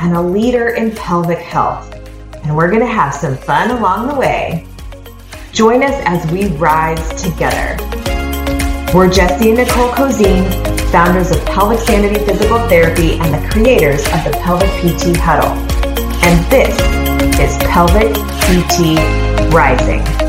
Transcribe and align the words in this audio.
and 0.00 0.16
a 0.16 0.20
leader 0.20 0.70
in 0.70 0.90
pelvic 0.92 1.38
health. 1.38 1.94
And 2.44 2.56
we're 2.56 2.68
going 2.68 2.80
to 2.80 2.86
have 2.86 3.14
some 3.14 3.36
fun 3.36 3.70
along 3.70 4.08
the 4.08 4.14
way. 4.14 4.66
Join 5.52 5.82
us 5.82 5.94
as 6.06 6.30
we 6.32 6.48
rise 6.56 7.22
together. 7.22 7.76
We're 8.94 9.10
Jesse 9.10 9.50
and 9.50 9.58
Nicole 9.58 9.90
Cozine, 9.90 10.50
founders 10.90 11.30
of 11.30 11.44
Pelvic 11.44 11.80
Sanity 11.80 12.24
Physical 12.24 12.58
Therapy 12.68 13.18
and 13.18 13.34
the 13.34 13.50
creators 13.50 14.00
of 14.06 14.24
the 14.24 14.38
Pelvic 14.42 14.70
PT 14.80 15.16
Huddle. 15.18 15.52
And 16.24 16.50
this 16.50 16.74
is 17.38 17.56
Pelvic 17.68 18.14
PT 18.40 18.98
Rising. 19.52 20.19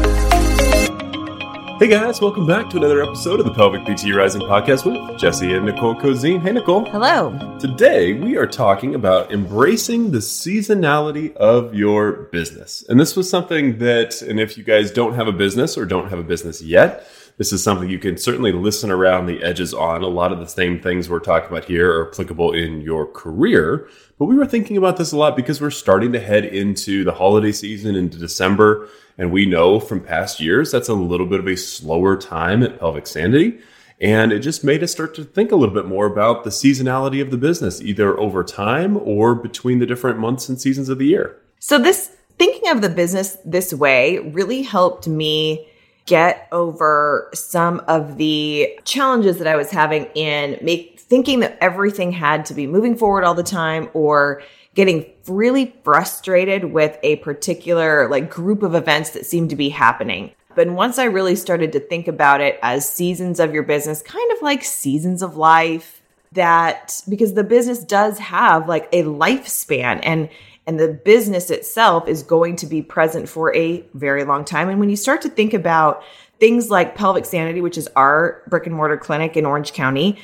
Hey 1.81 1.88
guys, 1.88 2.21
welcome 2.21 2.45
back 2.45 2.70
to 2.70 2.77
another 2.77 3.02
episode 3.02 3.40
of 3.40 3.45
the 3.48 3.55
Pelvic 3.55 3.81
PT 3.85 4.13
Rising 4.13 4.44
podcast 4.44 4.85
with 4.85 5.20
Jesse 5.20 5.55
and 5.55 5.66
Nicole 5.66 5.95
Cozine. 5.95 6.40
Hey 6.40 6.52
Nicole. 6.52 6.85
Hello. 6.85 7.57
Today 7.59 8.13
we 8.13 8.38
are 8.38 8.45
talking 8.45 8.94
about 8.94 9.34
embracing 9.34 10.12
the 10.12 10.20
seasonality 10.20 11.35
of 11.38 11.73
your 11.73 12.27
business. 12.32 12.85
And 12.88 12.99
this 12.99 13.15
was 13.15 13.27
something 13.27 13.79
that, 13.79 14.21
and 14.21 14.40
if 14.40 14.60
you 14.60 14.63
guys 14.63 14.91
don't 14.91 15.15
have 15.15 15.27
a 15.27 15.32
business 15.32 15.76
or 15.76 15.85
don't 15.85 16.12
have 16.12 16.20
a 16.20 16.23
business 16.23 16.62
yet, 16.62 17.07
this 17.40 17.51
is 17.51 17.63
something 17.63 17.90
you 17.90 17.98
can 17.98 18.16
certainly 18.16 18.51
listen 18.51 18.91
around 18.91 19.26
the 19.26 19.41
edges 19.41 19.73
on. 19.73 20.04
A 20.04 20.07
lot 20.07 20.32
of 20.32 20.38
the 20.38 20.45
same 20.45 20.79
things 20.79 21.10
we're 21.10 21.18
talking 21.18 21.49
about 21.49 21.66
here 21.66 21.91
are 21.91 22.12
applicable 22.12 22.54
in 22.54 22.82
your 22.82 23.12
career. 23.12 23.88
But 24.20 24.26
we 24.26 24.35
were 24.35 24.45
thinking 24.45 24.77
about 24.77 24.98
this 24.98 25.13
a 25.13 25.18
lot 25.18 25.35
because 25.35 25.60
we're 25.60 25.71
starting 25.71 26.12
to 26.12 26.20
head 26.20 26.45
into 26.45 27.04
the 27.04 27.13
holiday 27.13 27.51
season 27.51 27.95
into 27.95 28.20
December. 28.20 28.88
And 29.21 29.31
we 29.31 29.45
know 29.45 29.79
from 29.79 30.01
past 30.01 30.39
years 30.39 30.71
that's 30.71 30.89
a 30.89 30.95
little 30.95 31.27
bit 31.27 31.39
of 31.39 31.47
a 31.47 31.55
slower 31.55 32.17
time 32.17 32.63
at 32.63 32.79
Pelvic 32.79 33.05
Sanity. 33.05 33.59
And 33.99 34.33
it 34.33 34.39
just 34.39 34.63
made 34.63 34.81
us 34.81 34.91
start 34.91 35.13
to 35.13 35.23
think 35.23 35.51
a 35.51 35.55
little 35.55 35.75
bit 35.75 35.85
more 35.85 36.07
about 36.07 36.43
the 36.43 36.49
seasonality 36.49 37.21
of 37.21 37.29
the 37.29 37.37
business, 37.37 37.79
either 37.81 38.19
over 38.19 38.43
time 38.43 38.97
or 38.97 39.35
between 39.35 39.77
the 39.77 39.85
different 39.85 40.17
months 40.17 40.49
and 40.49 40.59
seasons 40.59 40.89
of 40.89 40.97
the 40.97 41.05
year. 41.05 41.37
So, 41.59 41.77
this 41.77 42.09
thinking 42.39 42.71
of 42.71 42.81
the 42.81 42.89
business 42.89 43.37
this 43.45 43.71
way 43.75 44.17
really 44.17 44.63
helped 44.63 45.07
me 45.07 45.67
get 46.12 46.49
over 46.51 47.29
some 47.34 47.81
of 47.87 48.17
the 48.17 48.77
challenges 48.84 49.37
that 49.37 49.48
I 49.48 49.55
was 49.55 49.71
having 49.71 50.07
in 50.13 50.59
make 50.62 50.99
thinking 50.99 51.40
that 51.40 51.57
everything 51.62 52.12
had 52.12 52.45
to 52.48 52.54
be 52.54 52.67
moving 52.67 52.98
forward 52.98 53.23
all 53.23 53.34
the 53.34 53.43
time 53.43 53.90
or 53.93 54.43
getting 54.76 55.05
really 55.26 55.73
frustrated 55.85 56.65
with 56.65 56.99
a 57.01 57.15
particular 57.17 58.09
like 58.09 58.29
group 58.29 58.62
of 58.62 58.76
events 58.76 59.12
that 59.12 59.26
seemed 59.26 59.51
to 59.51 59.55
be 59.55 59.70
happening. 59.70 60.32
But 60.54 60.70
once 60.70 60.99
I 60.99 61.05
really 61.05 61.37
started 61.37 61.71
to 61.71 61.79
think 61.79 62.09
about 62.09 62.41
it 62.41 62.59
as 62.62 62.89
seasons 62.89 63.39
of 63.39 63.54
your 63.54 63.63
business, 63.63 64.01
kind 64.01 64.34
of 64.34 64.41
like 64.41 64.66
seasons 64.66 65.22
of 65.22 65.38
life, 65.38 66.01
that 66.34 67.01
because 67.07 67.35
the 67.35 67.44
business 67.45 67.85
does 67.85 68.19
have 68.19 68.67
like 68.67 68.89
a 68.91 69.03
lifespan 69.03 70.01
and 70.03 70.28
and 70.67 70.79
the 70.79 70.90
business 70.90 71.50
itself 71.50 72.07
is 72.07 72.23
going 72.23 72.56
to 72.57 72.66
be 72.66 72.81
present 72.81 73.28
for 73.28 73.56
a 73.56 73.84
very 73.94 74.23
long 74.23 74.45
time. 74.45 74.69
And 74.69 74.79
when 74.79 74.90
you 74.90 74.95
start 74.95 75.22
to 75.23 75.29
think 75.29 75.53
about 75.53 76.03
things 76.39 76.69
like 76.69 76.95
Pelvic 76.95 77.25
Sanity, 77.25 77.61
which 77.61 77.77
is 77.77 77.88
our 77.95 78.44
brick 78.47 78.66
and 78.66 78.75
mortar 78.75 78.97
clinic 78.97 79.38
in 79.38 79.45
Orange 79.45 79.73
County, 79.73 80.17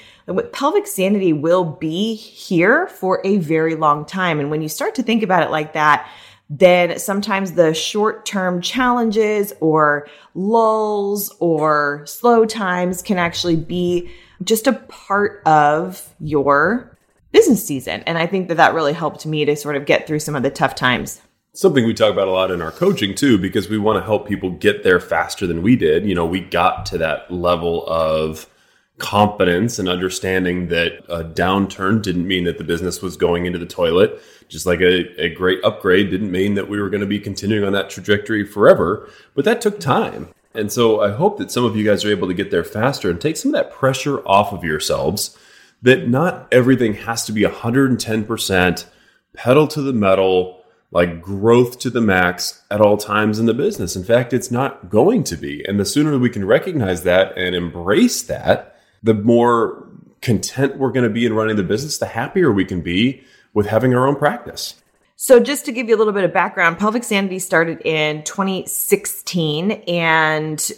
Pelvic 0.52 0.88
Sanity 0.88 1.34
will 1.34 1.64
be 1.64 2.16
here 2.16 2.88
for 2.88 3.22
a 3.24 3.38
very 3.38 3.76
long 3.76 4.06
time. 4.06 4.40
And 4.40 4.50
when 4.52 4.62
you 4.62 4.70
start 4.70 4.96
to 4.96 5.04
think 5.04 5.24
about 5.24 5.44
it 5.44 5.52
like 5.52 5.74
that, 5.74 6.10
then 6.50 6.98
sometimes 6.98 7.54
the 7.54 7.74
short 7.74 8.26
term 8.26 8.62
challenges 8.62 9.54
or 9.60 10.08
lulls 10.34 11.36
or 11.40 12.04
slow 12.06 12.46
times 12.46 13.02
can 13.02 13.18
actually 13.18 13.56
be 13.56 14.10
just 14.44 14.68
a 14.68 14.74
part 14.74 15.42
of 15.46 16.14
your 16.20 16.97
business 17.32 17.66
season. 17.66 18.04
And 18.04 18.18
I 18.18 18.28
think 18.28 18.48
that 18.48 18.58
that 18.58 18.74
really 18.74 18.94
helped 18.94 19.26
me 19.26 19.46
to 19.46 19.56
sort 19.56 19.76
of 19.76 19.86
get 19.86 20.08
through 20.08 20.20
some 20.20 20.36
of 20.36 20.44
the 20.44 20.50
tough 20.50 20.76
times. 20.76 21.22
Something 21.54 21.86
we 21.86 21.94
talk 21.94 22.12
about 22.12 22.28
a 22.28 22.32
lot 22.32 22.52
in 22.52 22.62
our 22.62 22.72
coaching 22.72 23.16
too, 23.16 23.38
because 23.38 23.70
we 23.70 23.78
want 23.78 23.98
to 23.98 24.06
help 24.06 24.28
people 24.28 24.52
get 24.52 24.84
there 24.84 25.00
faster 25.00 25.48
than 25.48 25.64
we 25.64 25.76
did. 25.76 26.06
You 26.06 26.14
know, 26.14 26.26
we 26.26 26.40
got 26.40 26.86
to 26.88 26.98
that 27.00 27.32
level 27.32 27.86
of 27.88 28.48
confidence 29.00 29.78
and 29.80 29.88
understanding 29.88 30.68
that 30.68 31.04
a 31.08 31.24
downturn 31.24 32.02
didn't 32.02 32.28
mean 32.28 32.44
that 32.46 32.58
the 32.58 32.64
business 32.64 33.02
was 33.02 33.18
going 33.18 33.46
into 33.46 33.60
the 33.60 33.66
toilet. 33.66 34.22
Just 34.48 34.66
like 34.66 34.82
a, 34.82 35.22
a 35.22 35.30
great 35.34 35.64
upgrade 35.64 36.10
didn't 36.10 36.32
mean 36.32 36.56
that 36.56 36.70
we 36.70 36.80
were 36.80 36.90
going 36.90 37.02
to 37.02 37.08
be 37.08 37.20
continuing 37.20 37.66
on 37.66 37.74
that 37.74 37.90
trajectory 37.90 38.46
forever. 38.46 39.10
But 39.36 39.46
that 39.46 39.62
took 39.62 39.80
time. 39.80 40.30
And 40.54 40.72
so 40.72 41.02
I 41.02 41.12
hope 41.12 41.38
that 41.38 41.52
some 41.52 41.66
of 41.66 41.76
you 41.76 41.84
guys 41.84 42.04
are 42.04 42.12
able 42.12 42.28
to 42.28 42.34
get 42.34 42.50
there 42.50 42.64
faster 42.64 43.10
and 43.10 43.22
take 43.22 43.38
some 43.38 43.54
of 43.54 43.54
that 43.54 43.72
pressure 43.72 44.26
off 44.28 44.52
of 44.52 44.64
yourselves 44.64 45.38
that 45.82 46.08
not 46.08 46.48
everything 46.52 46.94
has 46.94 47.26
to 47.26 47.32
be 47.32 47.44
110% 47.44 48.86
pedal 49.34 49.68
to 49.68 49.82
the 49.82 49.94
metal, 49.94 50.64
like 50.92 51.22
growth 51.22 51.80
to 51.80 51.90
the 51.90 52.02
max 52.02 52.64
at 52.72 52.82
all 52.82 52.98
times 52.98 53.40
in 53.40 53.46
the 53.46 53.54
business. 53.54 53.96
In 53.96 54.04
fact, 54.04 54.34
it's 54.34 54.52
not 54.52 54.90
going 54.90 55.24
to 55.26 55.38
be. 55.38 55.64
And 55.68 55.80
the 55.80 55.86
sooner 55.86 56.18
we 56.18 56.30
can 56.30 56.46
recognize 56.46 57.04
that 57.04 57.38
and 57.38 57.56
embrace 57.56 58.24
that, 58.24 58.76
the 59.04 59.14
more 59.14 59.88
content 60.22 60.78
we're 60.78 60.92
going 60.92 61.08
to 61.08 61.14
be 61.14 61.26
in 61.26 61.34
running 61.34 61.56
the 61.56 61.64
business, 61.64 62.00
the 62.00 62.08
happier 62.08 62.52
we 62.52 62.66
can 62.66 62.82
be 62.82 63.24
with 63.54 63.68
having 63.68 63.94
our 63.94 64.08
own 64.08 64.16
practice. 64.16 64.76
So, 65.16 65.40
just 65.40 65.66
to 65.66 65.72
give 65.72 65.90
you 65.90 65.96
a 65.96 65.98
little 65.98 66.14
bit 66.14 66.26
of 66.26 66.34
background, 66.34 66.78
Pelvic 66.78 67.04
Sanity 67.04 67.40
started 67.40 67.82
in 67.82 68.24
2016. 68.24 69.72
And 69.72 70.72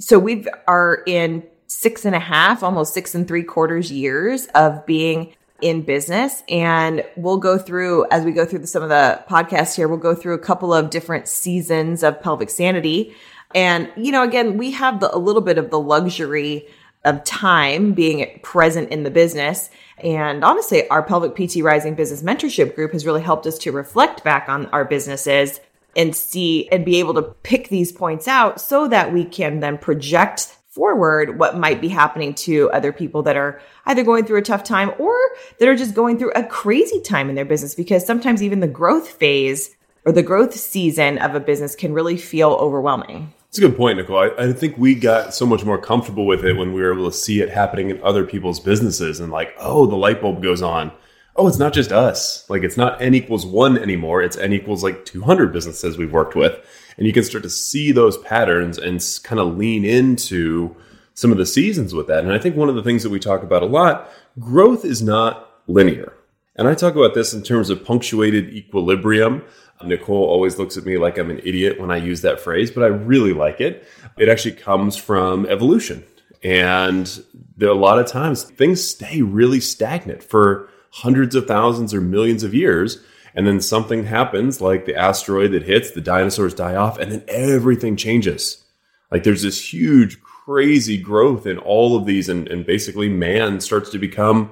so 0.00 0.18
we 0.18 0.46
are 0.66 1.02
in 1.06 1.42
six 1.70 2.04
and 2.04 2.16
a 2.16 2.20
half, 2.20 2.64
almost 2.64 2.92
six 2.92 3.14
and 3.14 3.28
three 3.28 3.44
quarters 3.44 3.92
years 3.92 4.46
of 4.56 4.84
being 4.86 5.32
in 5.60 5.82
business. 5.82 6.42
And 6.48 7.04
we'll 7.14 7.38
go 7.38 7.58
through, 7.58 8.06
as 8.10 8.24
we 8.24 8.32
go 8.32 8.44
through 8.44 8.66
some 8.66 8.82
of 8.82 8.88
the 8.88 9.22
podcasts 9.30 9.76
here, 9.76 9.86
we'll 9.86 9.98
go 9.98 10.14
through 10.14 10.34
a 10.34 10.38
couple 10.40 10.74
of 10.74 10.90
different 10.90 11.28
seasons 11.28 12.02
of 12.02 12.20
pelvic 12.20 12.50
sanity. 12.50 13.14
And, 13.54 13.88
you 13.96 14.10
know, 14.10 14.24
again, 14.24 14.58
we 14.58 14.72
have 14.72 14.98
the, 14.98 15.14
a 15.14 15.18
little 15.18 15.42
bit 15.42 15.58
of 15.58 15.70
the 15.70 15.78
luxury 15.78 16.66
of 17.04 17.22
time 17.22 17.92
being 17.92 18.40
present 18.42 18.90
in 18.90 19.04
the 19.04 19.10
business. 19.10 19.70
And 19.98 20.42
honestly, 20.42 20.88
our 20.88 21.04
pelvic 21.04 21.36
PT 21.36 21.62
rising 21.62 21.94
business 21.94 22.22
mentorship 22.22 22.74
group 22.74 22.92
has 22.92 23.06
really 23.06 23.22
helped 23.22 23.46
us 23.46 23.58
to 23.58 23.70
reflect 23.70 24.24
back 24.24 24.48
on 24.48 24.66
our 24.66 24.84
businesses 24.84 25.60
and 25.96 26.16
see 26.16 26.68
and 26.70 26.84
be 26.84 26.98
able 26.98 27.14
to 27.14 27.22
pick 27.22 27.68
these 27.68 27.92
points 27.92 28.26
out 28.26 28.60
so 28.60 28.88
that 28.88 29.12
we 29.12 29.24
can 29.24 29.60
then 29.60 29.78
project 29.78 30.56
forward 30.70 31.38
what 31.38 31.56
might 31.56 31.80
be 31.80 31.88
happening 31.88 32.32
to 32.32 32.70
other 32.70 32.92
people 32.92 33.22
that 33.24 33.36
are 33.36 33.60
either 33.86 34.04
going 34.04 34.24
through 34.24 34.38
a 34.38 34.42
tough 34.42 34.62
time 34.62 34.92
or 34.98 35.16
that 35.58 35.68
are 35.68 35.74
just 35.74 35.94
going 35.94 36.16
through 36.16 36.30
a 36.32 36.44
crazy 36.44 37.00
time 37.00 37.28
in 37.28 37.34
their 37.34 37.44
business 37.44 37.74
because 37.74 38.06
sometimes 38.06 38.42
even 38.42 38.60
the 38.60 38.68
growth 38.68 39.08
phase 39.08 39.74
or 40.04 40.12
the 40.12 40.22
growth 40.22 40.54
season 40.54 41.18
of 41.18 41.34
a 41.34 41.40
business 41.40 41.74
can 41.74 41.92
really 41.92 42.16
feel 42.16 42.52
overwhelming. 42.52 43.32
It's 43.48 43.58
a 43.58 43.62
good 43.62 43.76
point, 43.76 43.98
Nicole. 43.98 44.18
I, 44.18 44.28
I, 44.38 44.52
think 44.52 44.78
we 44.78 44.94
got 44.94 45.34
so 45.34 45.44
much 45.44 45.64
more 45.64 45.76
comfortable 45.76 46.24
with 46.24 46.44
it 46.44 46.56
when 46.56 46.72
we 46.72 46.80
were 46.80 46.92
able 46.92 47.10
to 47.10 47.16
see 47.16 47.40
it 47.40 47.50
happening 47.50 47.90
in 47.90 48.00
other 48.00 48.24
people's 48.24 48.60
businesses 48.60 49.18
and 49.18 49.32
like, 49.32 49.52
oh, 49.58 49.86
the 49.86 49.96
light 49.96 50.22
bulb 50.22 50.40
goes 50.40 50.62
on. 50.62 50.92
Oh, 51.40 51.48
it's 51.48 51.58
not 51.58 51.72
just 51.72 51.90
us. 51.90 52.48
Like 52.50 52.62
it's 52.62 52.76
not 52.76 53.00
n 53.00 53.14
equals 53.14 53.46
one 53.46 53.78
anymore. 53.78 54.22
It's 54.22 54.36
n 54.36 54.52
equals 54.52 54.84
like 54.84 55.06
200 55.06 55.52
businesses 55.54 55.96
we've 55.96 56.12
worked 56.12 56.34
with 56.34 56.60
and 56.98 57.06
you 57.06 57.14
can 57.14 57.24
start 57.24 57.42
to 57.44 57.50
see 57.50 57.92
those 57.92 58.18
patterns 58.18 58.76
and 58.76 59.02
kind 59.24 59.40
of 59.40 59.56
lean 59.56 59.86
into 59.86 60.76
some 61.14 61.32
of 61.32 61.38
the 61.38 61.46
seasons 61.46 61.94
with 61.94 62.06
that. 62.08 62.24
And 62.24 62.32
I 62.32 62.38
think 62.38 62.56
one 62.56 62.68
of 62.68 62.74
the 62.74 62.82
things 62.82 63.02
that 63.02 63.08
we 63.08 63.18
talk 63.18 63.42
about 63.42 63.62
a 63.62 63.66
lot, 63.66 64.10
growth 64.38 64.84
is 64.84 65.00
not 65.00 65.62
linear. 65.66 66.12
And 66.56 66.68
I 66.68 66.74
talk 66.74 66.94
about 66.94 67.14
this 67.14 67.32
in 67.32 67.42
terms 67.42 67.70
of 67.70 67.86
punctuated 67.86 68.52
equilibrium. 68.52 69.42
Nicole 69.82 70.26
always 70.26 70.58
looks 70.58 70.76
at 70.76 70.84
me 70.84 70.98
like 70.98 71.16
I'm 71.16 71.30
an 71.30 71.38
idiot 71.38 71.80
when 71.80 71.90
I 71.90 71.96
use 71.96 72.20
that 72.20 72.38
phrase, 72.38 72.70
but 72.70 72.84
I 72.84 72.88
really 72.88 73.32
like 73.32 73.62
it. 73.62 73.88
It 74.18 74.28
actually 74.28 74.56
comes 74.56 74.94
from 74.94 75.46
evolution. 75.46 76.04
And 76.42 77.24
there, 77.56 77.70
a 77.70 77.74
lot 77.74 77.98
of 77.98 78.06
times 78.06 78.42
things 78.42 78.86
stay 78.86 79.22
really 79.22 79.60
stagnant 79.60 80.22
for 80.22 80.68
hundreds 80.90 81.34
of 81.34 81.46
thousands 81.46 81.94
or 81.94 82.00
millions 82.00 82.42
of 82.42 82.54
years 82.54 83.02
and 83.34 83.46
then 83.46 83.60
something 83.60 84.04
happens 84.04 84.60
like 84.60 84.86
the 84.86 84.96
asteroid 84.96 85.52
that 85.52 85.62
hits, 85.62 85.90
the 85.90 86.00
dinosaurs 86.00 86.54
die 86.54 86.74
off, 86.74 86.98
and 86.98 87.12
then 87.12 87.24
everything 87.28 87.96
changes. 87.96 88.64
Like 89.10 89.24
there's 89.24 89.42
this 89.42 89.72
huge, 89.72 90.20
crazy 90.22 90.98
growth 90.98 91.46
in 91.46 91.58
all 91.58 91.96
of 91.96 92.06
these, 92.06 92.28
and, 92.28 92.48
and 92.48 92.66
basically 92.66 93.08
man 93.08 93.60
starts 93.60 93.90
to 93.90 93.98
become 93.98 94.50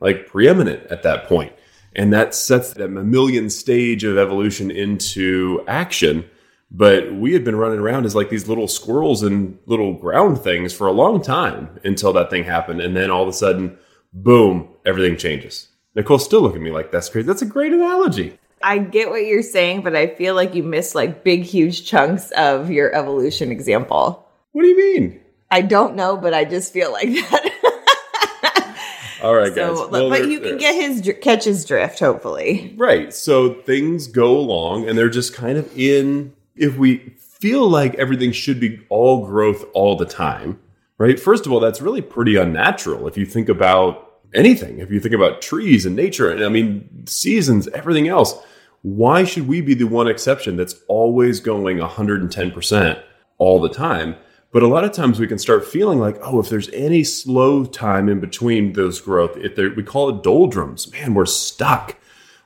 like 0.00 0.26
preeminent 0.26 0.86
at 0.90 1.02
that 1.02 1.26
point. 1.26 1.52
And 1.96 2.12
that 2.12 2.34
sets 2.34 2.74
that 2.74 2.90
mammalian 2.90 3.50
stage 3.50 4.04
of 4.04 4.18
evolution 4.18 4.70
into 4.70 5.64
action. 5.66 6.28
But 6.70 7.14
we 7.14 7.32
had 7.32 7.44
been 7.44 7.56
running 7.56 7.80
around 7.80 8.04
as 8.04 8.14
like 8.14 8.28
these 8.28 8.46
little 8.46 8.68
squirrels 8.68 9.22
and 9.22 9.58
little 9.64 9.94
ground 9.94 10.38
things 10.38 10.72
for 10.72 10.86
a 10.86 10.92
long 10.92 11.22
time 11.22 11.80
until 11.82 12.12
that 12.12 12.28
thing 12.28 12.44
happened. 12.44 12.82
And 12.82 12.94
then 12.94 13.10
all 13.10 13.22
of 13.22 13.28
a 13.28 13.32
sudden, 13.32 13.78
boom, 14.12 14.68
everything 14.84 15.16
changes. 15.16 15.68
Nicole's 15.98 16.24
still 16.24 16.42
looking 16.42 16.58
at 16.60 16.64
me 16.64 16.70
like, 16.70 16.92
that's 16.92 17.08
crazy. 17.08 17.26
That's 17.26 17.42
a 17.42 17.46
great 17.46 17.72
analogy. 17.72 18.38
I 18.62 18.78
get 18.78 19.10
what 19.10 19.26
you're 19.26 19.42
saying, 19.42 19.82
but 19.82 19.96
I 19.96 20.06
feel 20.06 20.36
like 20.36 20.54
you 20.54 20.62
missed 20.62 20.94
like 20.94 21.24
big, 21.24 21.42
huge 21.42 21.84
chunks 21.86 22.30
of 22.36 22.70
your 22.70 22.94
evolution 22.94 23.50
example. 23.50 24.24
What 24.52 24.62
do 24.62 24.68
you 24.68 24.76
mean? 24.76 25.20
I 25.50 25.62
don't 25.62 25.96
know, 25.96 26.16
but 26.16 26.32
I 26.34 26.44
just 26.44 26.72
feel 26.72 26.92
like 26.92 27.08
that. 27.08 28.76
All 29.24 29.34
right, 29.34 29.52
so, 29.52 29.74
guys. 29.74 29.88
but 29.90 30.08
there- 30.10 30.24
you 30.24 30.38
can 30.38 30.56
get 30.56 30.76
his 30.76 31.00
dr- 31.00 31.20
catch 31.20 31.42
his 31.42 31.64
drift, 31.64 31.98
hopefully. 31.98 32.74
Right. 32.76 33.12
So 33.12 33.54
things 33.54 34.06
go 34.06 34.36
along 34.38 34.88
and 34.88 34.96
they're 34.96 35.08
just 35.10 35.34
kind 35.34 35.58
of 35.58 35.68
in, 35.76 36.32
if 36.54 36.76
we 36.76 36.98
feel 37.18 37.68
like 37.68 37.96
everything 37.96 38.30
should 38.30 38.60
be 38.60 38.80
all 38.88 39.26
growth 39.26 39.64
all 39.72 39.96
the 39.96 40.06
time, 40.06 40.60
right? 40.96 41.18
First 41.18 41.44
of 41.44 41.52
all, 41.52 41.58
that's 41.58 41.80
really 41.80 42.02
pretty 42.02 42.36
unnatural 42.36 43.08
if 43.08 43.16
you 43.16 43.26
think 43.26 43.48
about 43.48 44.07
anything. 44.34 44.78
If 44.78 44.90
you 44.90 45.00
think 45.00 45.14
about 45.14 45.42
trees 45.42 45.86
and 45.86 45.96
nature, 45.96 46.30
and 46.30 46.44
I 46.44 46.48
mean, 46.48 47.06
seasons, 47.06 47.68
everything 47.68 48.08
else, 48.08 48.34
why 48.82 49.24
should 49.24 49.48
we 49.48 49.60
be 49.60 49.74
the 49.74 49.84
one 49.84 50.08
exception 50.08 50.56
that's 50.56 50.80
always 50.88 51.40
going 51.40 51.78
110% 51.78 53.02
all 53.38 53.60
the 53.60 53.68
time? 53.68 54.16
But 54.50 54.62
a 54.62 54.68
lot 54.68 54.84
of 54.84 54.92
times 54.92 55.20
we 55.20 55.26
can 55.26 55.38
start 55.38 55.66
feeling 55.66 55.98
like, 55.98 56.16
oh, 56.22 56.40
if 56.40 56.48
there's 56.48 56.70
any 56.70 57.04
slow 57.04 57.64
time 57.64 58.08
in 58.08 58.18
between 58.18 58.72
those 58.72 59.00
growth, 59.00 59.36
if 59.36 59.56
we 59.76 59.82
call 59.82 60.08
it 60.08 60.22
doldrums, 60.22 60.90
man, 60.90 61.12
we're 61.12 61.26
stuck. 61.26 61.96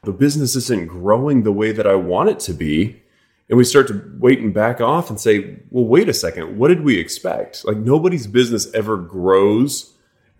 The 0.02 0.12
business 0.12 0.56
isn't 0.56 0.88
growing 0.88 1.42
the 1.44 1.52
way 1.52 1.70
that 1.70 1.86
I 1.86 1.94
want 1.94 2.30
it 2.30 2.40
to 2.40 2.54
be. 2.54 3.00
And 3.48 3.56
we 3.58 3.64
start 3.64 3.86
to 3.88 4.02
wait 4.18 4.40
and 4.40 4.52
back 4.52 4.80
off 4.80 5.10
and 5.10 5.20
say, 5.20 5.58
well, 5.70 5.84
wait 5.84 6.08
a 6.08 6.14
second, 6.14 6.58
what 6.58 6.68
did 6.68 6.82
we 6.82 6.98
expect? 6.98 7.64
Like 7.64 7.76
nobody's 7.76 8.26
business 8.26 8.72
ever 8.72 8.96
grows 8.96 9.91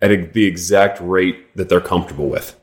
at 0.03 0.11
a, 0.11 0.17
the 0.17 0.45
exact 0.45 0.99
rate 1.01 1.55
that 1.55 1.69
they're 1.69 1.81
comfortable 1.81 2.27
with. 2.27 2.59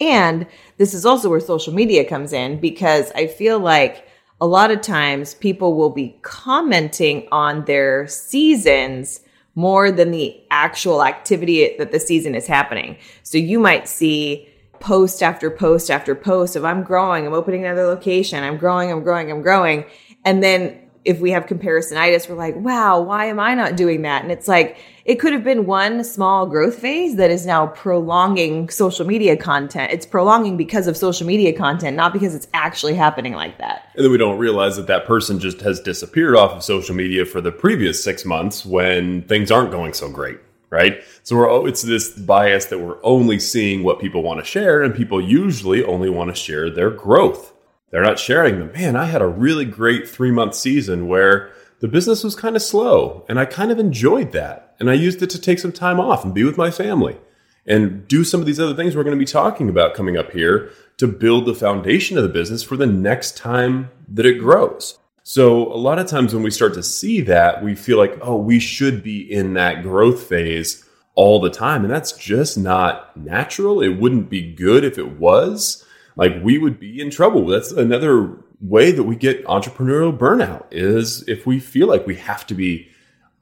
And 0.00 0.46
this 0.78 0.94
is 0.94 1.04
also 1.04 1.28
where 1.28 1.40
social 1.40 1.74
media 1.74 2.04
comes 2.04 2.32
in 2.32 2.60
because 2.60 3.10
I 3.14 3.26
feel 3.26 3.58
like 3.58 4.08
a 4.40 4.46
lot 4.46 4.70
of 4.70 4.80
times 4.80 5.34
people 5.34 5.74
will 5.74 5.90
be 5.90 6.16
commenting 6.22 7.28
on 7.32 7.64
their 7.64 8.06
seasons 8.06 9.20
more 9.54 9.90
than 9.90 10.10
the 10.10 10.40
actual 10.50 11.04
activity 11.04 11.76
that 11.78 11.92
the 11.92 12.00
season 12.00 12.34
is 12.34 12.46
happening. 12.46 12.96
So 13.22 13.38
you 13.38 13.58
might 13.58 13.88
see 13.88 14.48
post 14.80 15.22
after 15.22 15.50
post 15.50 15.90
after 15.90 16.14
post 16.14 16.56
of 16.56 16.64
I'm 16.64 16.82
growing, 16.82 17.26
I'm 17.26 17.32
opening 17.32 17.64
another 17.64 17.86
location, 17.86 18.42
I'm 18.42 18.56
growing, 18.56 18.90
I'm 18.90 19.02
growing, 19.02 19.30
I'm 19.30 19.42
growing. 19.42 19.84
And 20.24 20.42
then 20.42 20.83
if 21.04 21.20
we 21.20 21.30
have 21.32 21.46
comparisonitis, 21.46 22.28
we're 22.28 22.34
like, 22.34 22.56
wow, 22.56 23.00
why 23.00 23.26
am 23.26 23.38
I 23.38 23.54
not 23.54 23.76
doing 23.76 24.02
that? 24.02 24.22
And 24.22 24.32
it's 24.32 24.48
like, 24.48 24.78
it 25.04 25.16
could 25.16 25.34
have 25.34 25.44
been 25.44 25.66
one 25.66 26.02
small 26.02 26.46
growth 26.46 26.78
phase 26.78 27.16
that 27.16 27.30
is 27.30 27.44
now 27.44 27.66
prolonging 27.66 28.70
social 28.70 29.06
media 29.06 29.36
content. 29.36 29.92
It's 29.92 30.06
prolonging 30.06 30.56
because 30.56 30.86
of 30.86 30.96
social 30.96 31.26
media 31.26 31.52
content, 31.52 31.94
not 31.96 32.14
because 32.14 32.34
it's 32.34 32.48
actually 32.54 32.94
happening 32.94 33.34
like 33.34 33.58
that. 33.58 33.90
And 33.94 34.04
then 34.04 34.12
we 34.12 34.18
don't 34.18 34.38
realize 34.38 34.76
that 34.76 34.86
that 34.86 35.04
person 35.04 35.38
just 35.38 35.60
has 35.60 35.78
disappeared 35.78 36.36
off 36.36 36.52
of 36.52 36.62
social 36.62 36.94
media 36.94 37.26
for 37.26 37.42
the 37.42 37.52
previous 37.52 38.02
six 38.02 38.24
months 38.24 38.64
when 38.64 39.22
things 39.22 39.50
aren't 39.50 39.70
going 39.70 39.92
so 39.92 40.10
great, 40.10 40.38
right? 40.70 41.02
So 41.22 41.36
we're 41.36 41.50
oh, 41.50 41.66
it's 41.66 41.82
this 41.82 42.10
bias 42.10 42.66
that 42.66 42.78
we're 42.78 43.02
only 43.02 43.38
seeing 43.38 43.82
what 43.82 44.00
people 44.00 44.22
want 44.22 44.40
to 44.40 44.44
share, 44.44 44.82
and 44.82 44.94
people 44.94 45.20
usually 45.20 45.84
only 45.84 46.08
want 46.08 46.30
to 46.30 46.34
share 46.34 46.70
their 46.70 46.90
growth. 46.90 47.53
They're 47.94 48.02
not 48.02 48.18
sharing 48.18 48.58
them. 48.58 48.72
Man, 48.72 48.96
I 48.96 49.04
had 49.04 49.22
a 49.22 49.28
really 49.28 49.64
great 49.64 50.08
three 50.08 50.32
month 50.32 50.56
season 50.56 51.06
where 51.06 51.52
the 51.78 51.86
business 51.86 52.24
was 52.24 52.34
kind 52.34 52.56
of 52.56 52.62
slow, 52.62 53.24
and 53.28 53.38
I 53.38 53.44
kind 53.44 53.70
of 53.70 53.78
enjoyed 53.78 54.32
that. 54.32 54.74
And 54.80 54.90
I 54.90 54.94
used 54.94 55.22
it 55.22 55.30
to 55.30 55.40
take 55.40 55.60
some 55.60 55.70
time 55.70 56.00
off 56.00 56.24
and 56.24 56.34
be 56.34 56.42
with 56.42 56.58
my 56.58 56.72
family 56.72 57.16
and 57.64 58.08
do 58.08 58.24
some 58.24 58.40
of 58.40 58.46
these 58.46 58.58
other 58.58 58.74
things 58.74 58.96
we're 58.96 59.04
going 59.04 59.16
to 59.16 59.24
be 59.24 59.30
talking 59.30 59.68
about 59.68 59.94
coming 59.94 60.16
up 60.16 60.32
here 60.32 60.72
to 60.96 61.06
build 61.06 61.46
the 61.46 61.54
foundation 61.54 62.16
of 62.16 62.24
the 62.24 62.28
business 62.28 62.64
for 62.64 62.76
the 62.76 62.84
next 62.84 63.36
time 63.36 63.90
that 64.08 64.26
it 64.26 64.40
grows. 64.40 64.98
So, 65.22 65.72
a 65.72 65.78
lot 65.78 66.00
of 66.00 66.08
times 66.08 66.34
when 66.34 66.42
we 66.42 66.50
start 66.50 66.74
to 66.74 66.82
see 66.82 67.20
that, 67.20 67.62
we 67.62 67.76
feel 67.76 67.96
like, 67.96 68.18
oh, 68.22 68.38
we 68.38 68.58
should 68.58 69.04
be 69.04 69.20
in 69.20 69.54
that 69.54 69.84
growth 69.84 70.24
phase 70.24 70.84
all 71.14 71.38
the 71.38 71.48
time. 71.48 71.84
And 71.84 71.92
that's 71.92 72.10
just 72.10 72.58
not 72.58 73.16
natural. 73.16 73.80
It 73.80 74.00
wouldn't 74.00 74.28
be 74.30 74.52
good 74.52 74.82
if 74.82 74.98
it 74.98 75.16
was. 75.16 75.83
Like, 76.16 76.42
we 76.42 76.58
would 76.58 76.78
be 76.78 77.00
in 77.00 77.10
trouble. 77.10 77.46
That's 77.46 77.72
another 77.72 78.36
way 78.60 78.92
that 78.92 79.02
we 79.02 79.16
get 79.16 79.44
entrepreneurial 79.46 80.16
burnout 80.16 80.64
is 80.70 81.26
if 81.28 81.46
we 81.46 81.60
feel 81.60 81.88
like 81.88 82.06
we 82.06 82.16
have 82.16 82.46
to 82.46 82.54
be 82.54 82.88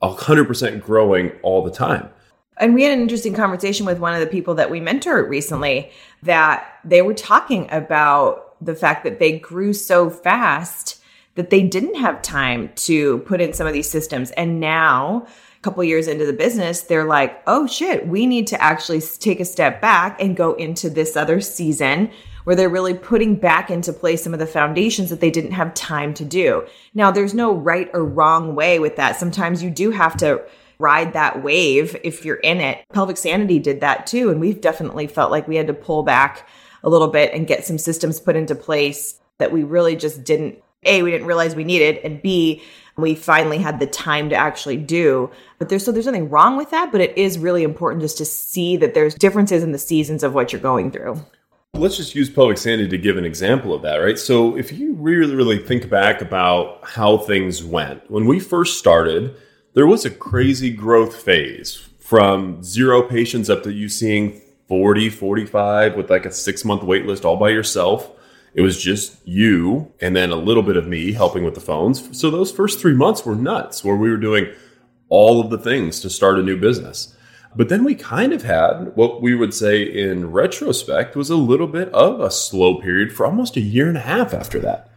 100% 0.03 0.83
growing 0.83 1.33
all 1.43 1.63
the 1.63 1.71
time. 1.71 2.11
And 2.59 2.75
we 2.75 2.83
had 2.83 2.93
an 2.93 3.01
interesting 3.01 3.35
conversation 3.35 3.87
with 3.87 3.99
one 3.99 4.15
of 4.15 4.21
the 4.21 4.27
people 4.27 4.55
that 4.55 4.71
we 4.71 4.81
mentored 4.81 5.29
recently 5.29 5.91
that 6.23 6.67
they 6.85 7.03
were 7.03 7.15
talking 7.15 7.69
about 7.71 8.57
the 8.65 8.75
fact 8.75 9.05
that 9.05 9.19
they 9.19 9.39
grew 9.39 9.73
so 9.73 10.11
fast 10.11 11.03
that 11.35 11.51
they 11.51 11.63
didn't 11.63 11.95
have 11.95 12.21
time 12.21 12.71
to 12.75 13.19
put 13.21 13.41
in 13.41 13.53
some 13.53 13.67
of 13.67 13.73
these 13.73 13.89
systems. 13.89 14.31
And 14.33 14.61
now, 14.61 15.27
a 15.27 15.63
couple 15.63 15.83
years 15.83 16.09
into 16.09 16.27
the 16.27 16.33
business, 16.33 16.83
they're 16.83 17.07
like, 17.07 17.43
oh 17.47 17.67
shit, 17.67 18.07
we 18.07 18.27
need 18.27 18.47
to 18.49 18.61
actually 18.61 19.01
take 19.01 19.41
a 19.41 19.45
step 19.45 19.81
back 19.81 20.21
and 20.21 20.37
go 20.37 20.53
into 20.55 20.91
this 20.91 21.17
other 21.17 21.41
season 21.41 22.11
where 22.45 22.57
they're 22.57 22.69
really 22.69 22.95
putting 22.95 23.37
back 23.37 23.71
into 23.71 23.93
place 23.93 24.23
some 24.23 24.33
of 24.33 24.41
the 24.41 24.47
foundations 24.47 25.11
that 25.11 25.21
they 25.21 25.31
didn't 25.31 25.53
have 25.53 25.75
time 25.75 26.15
to 26.15 26.25
do. 26.25 26.67
Now, 26.95 27.11
there's 27.11 27.35
no 27.35 27.55
right 27.55 27.91
or 27.93 28.05
wrong 28.05 28.55
way 28.55 28.79
with 28.79 28.97
that. 28.97 29.17
Sometimes 29.17 29.63
you 29.63 29.71
do 29.71 29.91
have 29.91 30.17
to 30.19 30.43
ride 30.79 31.13
that 31.13 31.43
wave 31.43 31.97
if 32.03 32.25
you're 32.25 32.37
in 32.37 32.61
it. 32.61 32.85
Pelvic 32.93 33.17
Sanity 33.17 33.59
did 33.59 33.81
that 33.81 34.07
too. 34.07 34.31
And 34.31 34.41
we've 34.41 34.61
definitely 34.61 35.07
felt 35.07 35.31
like 35.31 35.47
we 35.47 35.57
had 35.57 35.69
to 35.69 35.75
pull 35.75 36.03
back 36.03 36.49
a 36.83 36.89
little 36.89 37.09
bit 37.09 37.33
and 37.33 37.47
get 37.47 37.65
some 37.65 37.79
systems 37.79 38.19
put 38.19 38.37
into 38.37 38.55
place 38.55 39.21
that 39.39 39.53
we 39.53 39.63
really 39.63 39.97
just 39.97 40.25
didn't, 40.25 40.63
A, 40.85 41.03
we 41.03 41.13
didn't 41.13 41.27
realize 41.27 41.55
we 41.55 41.65
needed, 41.65 41.99
and 41.99 42.21
B, 42.21 42.63
we 42.97 43.15
finally 43.15 43.59
had 43.59 43.81
the 43.81 43.87
time 43.87 44.29
to 44.31 44.37
actually 44.37 44.77
do. 44.77 45.31
But 45.59 45.69
there's 45.69 45.85
so 45.85 45.93
there's 45.93 46.07
nothing 46.07 46.29
wrong 46.29 46.57
with 46.57 46.71
that, 46.71 46.93
but 46.93 47.01
it 47.01 47.17
is 47.17 47.39
really 47.39 47.63
important 47.63 48.03
just 48.03 48.19
to 48.19 48.25
see 48.25 48.77
that 48.79 48.95
there's 48.95 49.15
differences 49.15 49.63
in 49.63 49.73
the 49.73 49.79
seasons 49.79 50.23
of 50.23 50.35
what 50.35 50.53
you're 50.53 50.61
going 50.61 50.91
through. 50.91 51.25
Let's 51.75 51.97
just 51.97 52.15
use 52.15 52.29
pelvic 52.29 52.59
sanity 52.59 52.87
to 52.91 52.99
give 52.99 53.17
an 53.17 53.25
example 53.25 53.73
of 53.73 53.81
that, 53.81 53.97
right? 53.97 54.19
So, 54.19 54.59
if 54.59 54.73
you 54.73 54.93
really, 54.93 55.35
really 55.35 55.57
think 55.57 55.89
back 55.89 56.21
about 56.21 56.81
how 56.85 57.17
things 57.17 57.65
went, 57.65 58.11
when 58.11 58.27
we 58.27 58.41
first 58.41 58.79
started, 58.79 59.35
there 59.73 59.87
was 59.87 60.05
a 60.05 60.11
crazy 60.11 60.69
growth 60.69 61.17
phase 61.17 61.89
from 61.99 62.63
zero 62.63 63.01
patients 63.01 63.49
up 63.49 63.63
to 63.63 63.73
you 63.73 63.89
seeing 63.89 64.43
40, 64.69 65.09
45 65.09 65.97
with 65.97 66.11
like 66.11 66.27
a 66.27 66.31
six 66.31 66.63
month 66.63 66.83
wait 66.83 67.07
list 67.07 67.25
all 67.25 67.39
by 67.39 67.49
yourself. 67.49 68.11
It 68.53 68.61
was 68.61 68.81
just 68.81 69.27
you 69.27 69.91
and 69.99 70.15
then 70.15 70.31
a 70.31 70.37
little 70.37 70.63
bit 70.63 70.77
of 70.77 70.87
me 70.87 71.13
helping 71.13 71.43
with 71.43 71.55
the 71.55 71.61
phones. 71.61 72.17
So, 72.17 72.31
those 72.31 72.53
first 72.53 72.81
three 72.81 72.95
months 72.95 73.25
were 73.25 73.35
nuts 73.35 73.83
where 73.83 73.97
we 73.97 74.11
were 74.11 74.19
doing 74.19 74.53
all 75.09 75.41
of 75.41 75.49
the 75.49 75.57
things 75.59 76.01
to 76.01 76.11
start 76.11 76.39
a 76.39 76.43
new 76.43 76.59
business. 76.59 77.17
But 77.55 77.69
then 77.69 77.85
we 77.85 77.95
kind 77.95 78.33
of 78.33 78.43
had 78.43 78.97
what 78.97 79.21
we 79.21 79.35
would 79.35 79.53
say 79.53 79.83
in 79.83 80.31
retrospect 80.31 81.17
was 81.17 81.29
a 81.29 81.37
little 81.37 81.67
bit 81.67 81.89
of 81.91 82.21
a 82.21 82.31
slow 82.31 82.81
period 82.81 83.13
for 83.13 83.27
almost 83.27 83.57
a 83.57 83.61
year 83.61 83.89
and 83.89 83.97
a 83.97 84.01
half 84.01 84.33
after 84.33 84.59
that, 84.61 84.91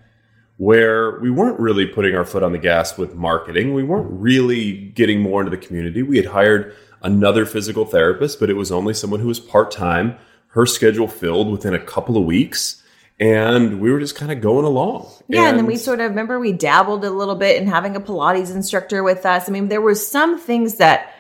where 0.58 1.20
we 1.20 1.30
weren't 1.30 1.60
really 1.60 1.86
putting 1.86 2.16
our 2.16 2.26
foot 2.26 2.44
on 2.44 2.54
the 2.54 2.58
gas 2.58 2.98
with 2.98 3.16
marketing. 3.16 3.74
We 3.74 3.84
weren't 3.84 4.10
really 4.10 4.74
getting 4.74 5.22
more 5.22 5.42
into 5.42 5.56
the 5.56 5.66
community. 5.66 6.02
We 6.02 6.18
had 6.18 6.28
hired 6.28 6.74
another 7.02 7.46
physical 7.46 7.86
therapist, 7.86 8.40
but 8.40 8.50
it 8.50 8.56
was 8.56 8.72
only 8.72 8.94
someone 8.94 9.20
who 9.20 9.28
was 9.28 9.40
part 9.40 9.70
time. 9.70 10.16
Her 10.48 10.66
schedule 10.66 11.08
filled 11.08 11.52
within 11.52 11.74
a 11.74 11.80
couple 11.80 12.18
of 12.18 12.24
weeks. 12.24 12.82
And 13.18 13.80
we 13.80 13.92
were 13.92 14.00
just 14.00 14.16
kind 14.16 14.32
of 14.32 14.42
going 14.42 14.66
along. 14.66 15.10
Yeah, 15.30 15.48
and, 15.48 15.58
then 15.58 15.66
we 15.66 15.78
sort 15.78 16.02
of 16.02 16.10
remember 16.10 16.38
we 16.38 16.52
dabbled 16.52 17.06
a 17.06 17.10
little 17.10 17.36
bit 17.36 17.62
in 17.62 17.68
having 17.68 17.96
a 17.96 18.02
Pilates 18.02 18.54
instructor 18.54 19.04
with 19.04 19.26
us. 19.26 19.48
I 19.48 19.54
mean, 19.54 19.70
there 19.70 19.80
were 19.80 19.96
some 19.96 20.38
things 20.38 20.76
that 20.76 21.15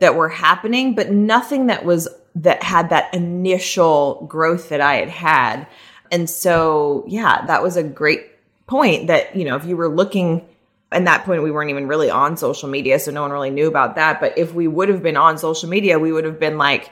that 0.00 0.16
were 0.16 0.28
happening, 0.28 0.94
but 0.94 1.10
nothing 1.10 1.68
that 1.68 1.84
was 1.84 2.08
that 2.34 2.62
had 2.62 2.90
that 2.90 3.12
initial 3.14 4.26
growth 4.28 4.68
that 4.68 4.80
I 4.80 4.96
had 4.96 5.08
had. 5.08 5.66
And 6.10 6.28
so, 6.28 7.04
yeah, 7.06 7.46
that 7.46 7.62
was 7.62 7.76
a 7.76 7.82
great 7.82 8.26
point 8.66 9.06
that, 9.06 9.34
you 9.34 9.44
know, 9.44 9.56
if 9.56 9.64
you 9.64 9.76
were 9.76 9.88
looking 9.88 10.46
at 10.92 11.04
that 11.04 11.24
point 11.24 11.42
we 11.42 11.50
weren't 11.50 11.70
even 11.70 11.86
really 11.86 12.10
on 12.10 12.36
social 12.36 12.68
media, 12.68 12.98
so 12.98 13.10
no 13.12 13.22
one 13.22 13.30
really 13.30 13.50
knew 13.50 13.68
about 13.68 13.94
that, 13.94 14.20
but 14.20 14.36
if 14.36 14.54
we 14.54 14.66
would 14.66 14.88
have 14.88 15.02
been 15.02 15.16
on 15.16 15.38
social 15.38 15.68
media, 15.68 15.98
we 15.98 16.12
would 16.12 16.24
have 16.24 16.40
been 16.40 16.58
like 16.58 16.90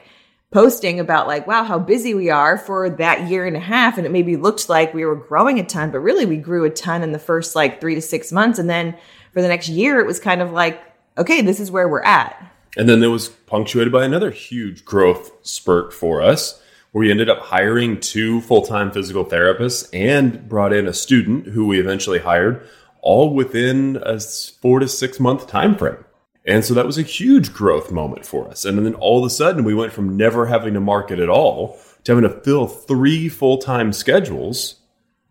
posting 0.51 0.99
about 0.99 1.27
like, 1.27 1.45
wow, 1.45 1.63
how 1.63 1.77
busy 1.77 2.13
we 2.13 2.29
are 2.29 2.57
for 2.57 2.89
that 2.89 3.29
year 3.29 3.45
and 3.45 3.55
a 3.55 3.59
half 3.59 3.97
and 3.97 4.05
it 4.05 4.11
maybe 4.11 4.35
looked 4.35 4.67
like 4.69 4.93
we 4.93 5.05
were 5.05 5.15
growing 5.15 5.59
a 5.59 5.65
ton, 5.65 5.91
but 5.91 5.99
really 5.99 6.25
we 6.25 6.37
grew 6.37 6.63
a 6.63 6.69
ton 6.69 7.03
in 7.03 7.11
the 7.11 7.19
first 7.19 7.55
like 7.55 7.81
3 7.81 7.95
to 7.95 8.01
6 8.01 8.31
months 8.31 8.57
and 8.57 8.69
then 8.69 8.97
for 9.33 9.41
the 9.41 9.47
next 9.47 9.69
year 9.69 9.99
it 9.99 10.07
was 10.07 10.19
kind 10.19 10.41
of 10.41 10.51
like, 10.51 10.81
okay, 11.17 11.41
this 11.41 11.59
is 11.59 11.69
where 11.69 11.87
we're 11.87 12.01
at. 12.01 12.41
And 12.77 12.87
then 12.87 13.03
it 13.03 13.07
was 13.07 13.29
punctuated 13.29 13.91
by 13.91 14.05
another 14.05 14.31
huge 14.31 14.85
growth 14.85 15.31
spurt 15.41 15.93
for 15.93 16.21
us, 16.21 16.61
where 16.91 17.01
we 17.01 17.11
ended 17.11 17.29
up 17.29 17.39
hiring 17.39 17.99
two 17.99 18.41
full 18.41 18.61
time 18.61 18.91
physical 18.91 19.25
therapists 19.25 19.89
and 19.93 20.47
brought 20.47 20.73
in 20.73 20.87
a 20.87 20.93
student 20.93 21.47
who 21.47 21.67
we 21.67 21.79
eventually 21.79 22.19
hired, 22.19 22.67
all 23.01 23.33
within 23.33 24.01
a 24.03 24.19
four 24.19 24.79
to 24.79 24.87
six 24.87 25.19
month 25.19 25.47
time 25.47 25.75
frame. 25.75 26.03
And 26.45 26.63
so 26.65 26.73
that 26.73 26.85
was 26.85 26.97
a 26.97 27.03
huge 27.03 27.53
growth 27.53 27.91
moment 27.91 28.25
for 28.25 28.47
us. 28.47 28.65
And 28.65 28.83
then 28.83 28.95
all 28.95 29.19
of 29.19 29.25
a 29.25 29.29
sudden, 29.29 29.63
we 29.63 29.75
went 29.75 29.93
from 29.93 30.17
never 30.17 30.47
having 30.47 30.73
to 30.73 30.79
market 30.79 31.19
at 31.19 31.29
all 31.29 31.79
to 32.03 32.15
having 32.15 32.29
to 32.29 32.41
fill 32.41 32.67
three 32.67 33.29
full 33.29 33.57
time 33.57 33.93
schedules. 33.93 34.75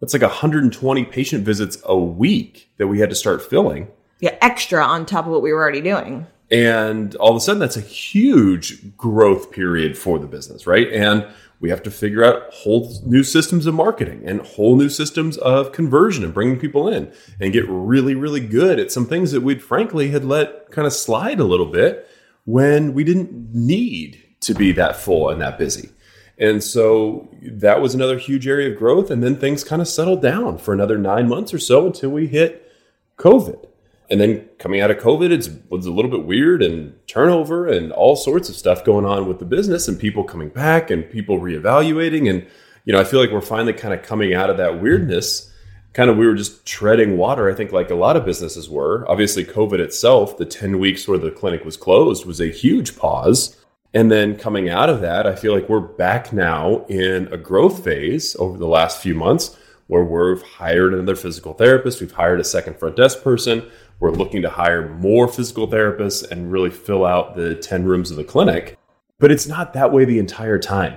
That's 0.01 0.13
like 0.13 0.23
120 0.23 1.05
patient 1.07 1.45
visits 1.45 1.79
a 1.85 1.99
week 1.99 2.71
that 2.77 2.87
we 2.87 3.01
had 3.01 3.11
to 3.11 3.17
start 3.17 3.43
filling. 3.43 3.89
Yeah, 4.21 4.37
extra 4.41 4.85
on 4.85 5.07
top 5.07 5.27
of 5.27 5.33
what 5.33 5.43
we 5.43 5.53
were 5.53 5.61
already 5.61 5.81
doing. 5.81 6.27
And 6.51 7.15
all 7.17 7.31
of 7.31 7.37
a 7.37 7.41
sudden, 7.41 7.61
that's 7.61 7.77
a 7.77 7.83
huge 7.83 8.97
growth 8.97 9.51
period 9.51 9.99
for 9.99 10.19
the 10.19 10.27
business, 10.27 10.67
right? 10.67 10.91
And 10.93 11.27
we 11.61 11.71
have 11.71 11.83
to 11.83 11.91
figure 11.91 12.25
out 12.25 12.53
whole 12.53 13.03
new 13.05 13.23
systems 13.23 13.67
of 13.67 13.75
marketing 13.75 14.23
and 14.25 14.41
whole 14.41 14.77
new 14.77 14.89
systems 14.89 15.37
of 15.39 15.73
conversion 15.73 16.25
and 16.25 16.33
bringing 16.33 16.59
people 16.59 16.89
in 16.89 17.13
and 17.41 17.53
get 17.53 17.69
really, 17.69 18.15
really 18.15 18.41
good 18.41 18.79
at 18.79 18.93
some 18.93 19.07
things 19.07 19.33
that 19.33 19.43
we'd 19.43 19.63
frankly 19.63 20.09
had 20.09 20.25
let 20.25 20.71
kind 20.71 20.87
of 20.87 20.93
slide 20.93 21.41
a 21.41 21.45
little 21.45 21.67
bit 21.67 22.09
when 22.45 22.95
we 22.95 23.05
didn't 23.05 23.55
need 23.55 24.23
to 24.41 24.55
be 24.55 24.73
that 24.73 24.97
full 24.97 25.29
and 25.29 25.43
that 25.43 25.59
busy. 25.59 25.91
And 26.39 26.63
so 26.63 27.29
that 27.43 27.83
was 27.83 27.95
another 27.95 28.17
huge 28.17 28.47
area 28.47 28.71
of 28.71 28.79
growth. 28.79 29.11
And 29.11 29.23
then 29.23 29.37
things 29.37 29.65
kind 29.65 29.83
of 29.83 29.89
settled 29.89 30.23
down 30.23 30.59
for 30.59 30.73
another 30.73 30.97
nine 30.97 31.29
months 31.29 31.53
or 31.53 31.59
so 31.59 31.87
until 31.87 32.11
we 32.11 32.29
hit 32.29 32.73
COVID 33.19 33.67
and 34.11 34.21
then 34.21 34.49
coming 34.59 34.81
out 34.81 34.91
of 34.91 34.99
COVID, 34.99 35.31
it 35.31 35.71
was 35.71 35.87
a 35.87 35.93
little 35.93 36.11
bit 36.11 36.25
weird 36.25 36.63
and 36.63 36.95
turnover 37.07 37.67
and 37.67 37.93
all 37.93 38.17
sorts 38.17 38.49
of 38.49 38.57
stuff 38.57 38.85
going 38.85 39.05
on 39.05 39.29
with 39.29 39.39
the 39.39 39.45
business 39.45 39.87
and 39.87 39.99
people 39.99 40.25
coming 40.25 40.49
back 40.49 40.91
and 40.91 41.09
people 41.11 41.41
reevaluating. 41.41 42.31
And, 42.31 42.47
you 42.85 42.93
know, 42.95 43.01
I 43.01 43.05
feel 43.05 43.21
like 43.21 43.31
we're 43.31 43.43
finally 43.43 43.75
kind 43.75 43.93
of 43.93 44.03
coming 44.03 44.33
out 44.33 44.49
of 44.49 44.57
that 44.57 44.81
weirdness. 44.81 45.53
Kind 45.93 46.09
of, 46.09 46.17
we 46.17 46.27
were 46.27 46.35
just 46.35 46.65
treading 46.65 47.19
water, 47.19 47.51
I 47.51 47.55
think, 47.55 47.73
like 47.73 47.91
a 47.91 47.95
lot 47.95 48.17
of 48.17 48.25
businesses 48.25 48.69
were. 48.69 49.05
Obviously, 49.11 49.45
COVID 49.45 49.79
itself, 49.79 50.39
the 50.39 50.47
10 50.47 50.79
weeks 50.79 51.07
where 51.07 51.19
the 51.19 51.31
clinic 51.31 51.65
was 51.65 51.77
closed, 51.77 52.25
was 52.25 52.41
a 52.41 52.51
huge 52.51 52.97
pause. 52.97 53.57
And 53.93 54.11
then 54.11 54.37
coming 54.37 54.71
out 54.71 54.89
of 54.89 55.01
that, 55.01 55.27
I 55.27 55.35
feel 55.35 55.55
like 55.55 55.69
we're 55.69 55.81
back 55.81 56.33
now 56.33 56.87
in 56.87 57.31
a 57.33 57.37
growth 57.37 57.85
phase 57.85 58.37
over 58.37 58.57
the 58.57 58.67
last 58.67 59.03
few 59.03 59.15
months 59.15 59.57
where 59.89 60.05
we've 60.05 60.43
hired 60.43 60.95
another 60.95 61.17
physical 61.17 61.55
therapist, 61.55 62.01
we've 62.01 62.13
hired 62.13 62.41
a 62.41 62.45
second 62.45 62.79
front 62.79 62.97
desk 62.97 63.23
person, 63.23 63.69
we're 64.01 64.11
looking 64.11 64.43
to 64.43 64.51
hire 64.51 64.89
more 64.89 65.29
physical 65.29 65.67
therapists 65.69 66.29
and 66.31 66.53
really 66.53 66.71
fill 66.71 67.05
out 67.05 67.37
the 67.37 67.55
10 67.55 67.85
rooms 67.85 68.11
of 68.11 68.17
the 68.17 68.25
clinic. 68.25 68.79
But 69.19 69.33
it's 69.33 69.47
not 69.47 69.73
that 69.73 69.93
way 69.93 70.05
the 70.05 70.19
entire 70.19 70.59
time. 70.59 70.97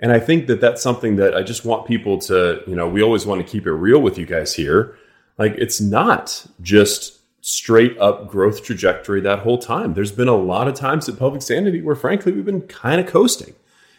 And 0.00 0.12
I 0.12 0.18
think 0.18 0.48
that 0.48 0.60
that's 0.60 0.82
something 0.82 1.16
that 1.16 1.34
I 1.34 1.42
just 1.42 1.64
want 1.64 1.86
people 1.86 2.18
to, 2.18 2.62
you 2.66 2.74
know, 2.74 2.88
we 2.88 3.02
always 3.02 3.24
want 3.24 3.44
to 3.44 3.50
keep 3.50 3.66
it 3.66 3.72
real 3.72 4.00
with 4.00 4.18
you 4.18 4.26
guys 4.26 4.54
here. 4.54 4.96
Like 5.38 5.54
it's 5.56 5.80
not 5.80 6.44
just 6.60 7.20
straight 7.40 7.96
up 7.98 8.28
growth 8.28 8.62
trajectory 8.62 9.20
that 9.20 9.40
whole 9.40 9.58
time. 9.58 9.94
There's 9.94 10.12
been 10.12 10.28
a 10.28 10.36
lot 10.36 10.68
of 10.68 10.74
times 10.74 11.08
at 11.08 11.18
Pelvic 11.18 11.42
Sanity 11.42 11.80
where 11.80 11.94
frankly 11.94 12.32
we've 12.32 12.44
been 12.44 12.62
kind 12.62 13.00
of 13.00 13.06
coasting. 13.06 13.54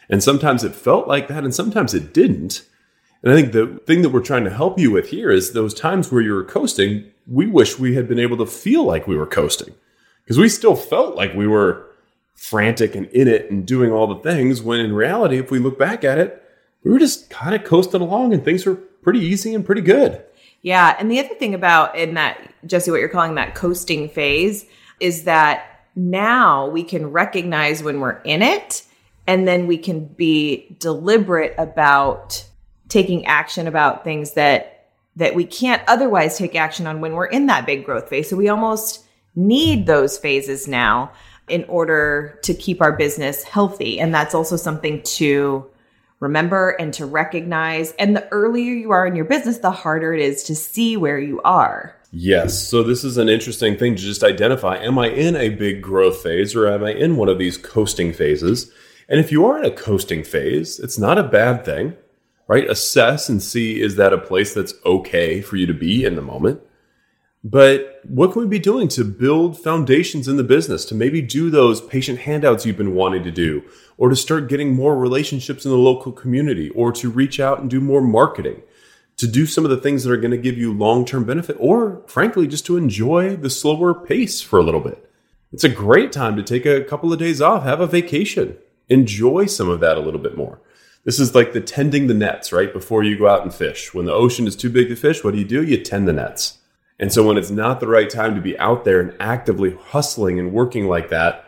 And 0.08 0.22
sometimes 0.22 0.62
it 0.62 0.74
felt 0.74 1.08
like 1.08 1.28
that 1.28 1.42
and 1.42 1.54
sometimes 1.54 1.94
it 1.94 2.12
didn't. 2.12 2.66
And 3.22 3.32
I 3.32 3.36
think 3.36 3.52
the 3.52 3.80
thing 3.86 4.02
that 4.02 4.10
we're 4.10 4.20
trying 4.20 4.44
to 4.44 4.50
help 4.50 4.78
you 4.78 4.90
with 4.90 5.08
here 5.08 5.30
is 5.30 5.52
those 5.52 5.72
times 5.72 6.12
where 6.12 6.20
you 6.20 6.34
were 6.34 6.44
coasting, 6.44 7.10
we 7.26 7.46
wish 7.46 7.78
we 7.78 7.94
had 7.94 8.08
been 8.08 8.18
able 8.18 8.36
to 8.38 8.46
feel 8.46 8.84
like 8.84 9.06
we 9.06 9.16
were 9.16 9.26
coasting 9.26 9.74
because 10.24 10.38
we 10.38 10.48
still 10.48 10.76
felt 10.76 11.16
like 11.16 11.34
we 11.34 11.46
were 11.46 11.86
frantic 12.34 12.94
and 12.94 13.06
in 13.06 13.28
it 13.28 13.50
and 13.50 13.66
doing 13.66 13.92
all 13.92 14.06
the 14.06 14.20
things 14.20 14.62
when 14.62 14.80
in 14.80 14.92
reality, 14.92 15.38
if 15.38 15.50
we 15.50 15.58
look 15.58 15.78
back 15.78 16.04
at 16.04 16.18
it, 16.18 16.42
we 16.82 16.90
were 16.90 16.98
just 16.98 17.30
kind 17.30 17.54
of 17.54 17.64
coasting 17.64 18.00
along 18.00 18.32
and 18.32 18.44
things 18.44 18.66
were 18.66 18.74
pretty 18.74 19.20
easy 19.20 19.54
and 19.54 19.64
pretty 19.64 19.80
good. 19.80 20.22
Yeah. 20.62 20.96
And 20.98 21.10
the 21.10 21.20
other 21.20 21.34
thing 21.34 21.54
about 21.54 21.96
in 21.96 22.14
that, 22.14 22.52
Jesse, 22.66 22.90
what 22.90 23.00
you're 23.00 23.08
calling 23.08 23.34
that 23.34 23.54
coasting 23.54 24.08
phase 24.08 24.66
is 25.00 25.24
that 25.24 25.86
now 25.94 26.68
we 26.68 26.82
can 26.82 27.12
recognize 27.12 27.82
when 27.82 28.00
we're 28.00 28.20
in 28.22 28.42
it 28.42 28.84
and 29.26 29.46
then 29.46 29.66
we 29.66 29.78
can 29.78 30.06
be 30.06 30.76
deliberate 30.78 31.54
about 31.58 32.46
taking 32.88 33.26
action 33.26 33.66
about 33.66 34.04
things 34.04 34.32
that 34.32 34.73
that 35.16 35.34
we 35.34 35.44
can't 35.44 35.82
otherwise 35.86 36.38
take 36.38 36.54
action 36.54 36.86
on 36.86 37.00
when 37.00 37.12
we're 37.12 37.26
in 37.26 37.46
that 37.46 37.66
big 37.66 37.84
growth 37.84 38.08
phase. 38.08 38.28
So 38.28 38.36
we 38.36 38.48
almost 38.48 39.04
need 39.36 39.86
those 39.86 40.18
phases 40.18 40.66
now 40.68 41.12
in 41.48 41.64
order 41.64 42.38
to 42.42 42.54
keep 42.54 42.80
our 42.80 42.92
business 42.92 43.42
healthy. 43.42 44.00
And 44.00 44.14
that's 44.14 44.34
also 44.34 44.56
something 44.56 45.02
to 45.02 45.70
remember 46.20 46.70
and 46.70 46.92
to 46.94 47.06
recognize. 47.06 47.92
And 47.92 48.16
the 48.16 48.26
earlier 48.30 48.72
you 48.72 48.90
are 48.92 49.06
in 49.06 49.14
your 49.14 49.26
business, 49.26 49.58
the 49.58 49.70
harder 49.70 50.14
it 50.14 50.20
is 50.20 50.42
to 50.44 50.54
see 50.54 50.96
where 50.96 51.18
you 51.18 51.40
are. 51.42 51.94
Yes. 52.12 52.58
So 52.68 52.82
this 52.82 53.04
is 53.04 53.18
an 53.18 53.28
interesting 53.28 53.76
thing 53.76 53.96
to 53.96 54.02
just 54.02 54.22
identify. 54.22 54.76
Am 54.78 54.98
I 54.98 55.08
in 55.08 55.36
a 55.36 55.48
big 55.50 55.82
growth 55.82 56.22
phase 56.22 56.54
or 56.54 56.68
am 56.68 56.84
I 56.84 56.92
in 56.92 57.16
one 57.16 57.28
of 57.28 57.38
these 57.38 57.58
coasting 57.58 58.12
phases? 58.12 58.70
And 59.08 59.20
if 59.20 59.30
you 59.30 59.44
are 59.44 59.58
in 59.58 59.64
a 59.64 59.70
coasting 59.70 60.24
phase, 60.24 60.78
it's 60.78 60.98
not 60.98 61.18
a 61.18 61.24
bad 61.24 61.64
thing 61.64 61.96
right? 62.46 62.68
Assess 62.68 63.28
and 63.28 63.42
see 63.42 63.80
is 63.80 63.96
that 63.96 64.12
a 64.12 64.18
place 64.18 64.54
that's 64.54 64.74
okay 64.84 65.40
for 65.40 65.56
you 65.56 65.66
to 65.66 65.74
be 65.74 66.04
in 66.04 66.16
the 66.16 66.22
moment? 66.22 66.60
But 67.46 68.00
what 68.04 68.32
can 68.32 68.40
we 68.40 68.48
be 68.48 68.58
doing 68.58 68.88
to 68.88 69.04
build 69.04 69.60
foundations 69.60 70.28
in 70.28 70.38
the 70.38 70.44
business 70.44 70.86
to 70.86 70.94
maybe 70.94 71.20
do 71.20 71.50
those 71.50 71.82
patient 71.82 72.20
handouts 72.20 72.64
you've 72.64 72.78
been 72.78 72.94
wanting 72.94 73.22
to 73.24 73.30
do, 73.30 73.62
or 73.98 74.08
to 74.08 74.16
start 74.16 74.48
getting 74.48 74.74
more 74.74 74.96
relationships 74.96 75.66
in 75.66 75.70
the 75.70 75.76
local 75.76 76.10
community, 76.10 76.70
or 76.70 76.90
to 76.92 77.10
reach 77.10 77.38
out 77.38 77.60
and 77.60 77.68
do 77.68 77.82
more 77.82 78.00
marketing, 78.00 78.62
to 79.18 79.26
do 79.26 79.44
some 79.44 79.64
of 79.64 79.70
the 79.70 79.76
things 79.76 80.04
that 80.04 80.10
are 80.10 80.16
going 80.16 80.30
to 80.30 80.38
give 80.38 80.56
you 80.56 80.72
long 80.72 81.04
term 81.04 81.24
benefit, 81.24 81.56
or 81.60 82.02
frankly, 82.06 82.46
just 82.46 82.64
to 82.64 82.78
enjoy 82.78 83.36
the 83.36 83.50
slower 83.50 83.92
pace 83.92 84.40
for 84.40 84.58
a 84.58 84.62
little 84.62 84.80
bit? 84.80 85.10
It's 85.52 85.64
a 85.64 85.68
great 85.68 86.12
time 86.12 86.36
to 86.36 86.42
take 86.42 86.64
a 86.64 86.82
couple 86.82 87.12
of 87.12 87.18
days 87.18 87.42
off, 87.42 87.62
have 87.64 87.80
a 87.80 87.86
vacation, 87.86 88.56
enjoy 88.88 89.46
some 89.46 89.68
of 89.68 89.80
that 89.80 89.98
a 89.98 90.00
little 90.00 90.18
bit 90.18 90.36
more. 90.36 90.60
This 91.04 91.20
is 91.20 91.34
like 91.34 91.52
the 91.52 91.60
tending 91.60 92.06
the 92.06 92.14
nets, 92.14 92.52
right? 92.52 92.72
Before 92.72 93.02
you 93.02 93.18
go 93.18 93.28
out 93.28 93.42
and 93.42 93.54
fish. 93.54 93.92
When 93.92 94.06
the 94.06 94.12
ocean 94.12 94.46
is 94.46 94.56
too 94.56 94.70
big 94.70 94.88
to 94.88 94.96
fish, 94.96 95.22
what 95.22 95.32
do 95.32 95.38
you 95.38 95.44
do? 95.44 95.62
You 95.62 95.76
tend 95.76 96.08
the 96.08 96.12
nets. 96.12 96.58
And 96.98 97.12
so 97.12 97.26
when 97.26 97.36
it's 97.36 97.50
not 97.50 97.80
the 97.80 97.88
right 97.88 98.08
time 98.08 98.34
to 98.34 98.40
be 98.40 98.58
out 98.58 98.84
there 98.84 99.00
and 99.00 99.14
actively 99.20 99.74
hustling 99.74 100.38
and 100.38 100.52
working 100.52 100.86
like 100.86 101.10
that, 101.10 101.44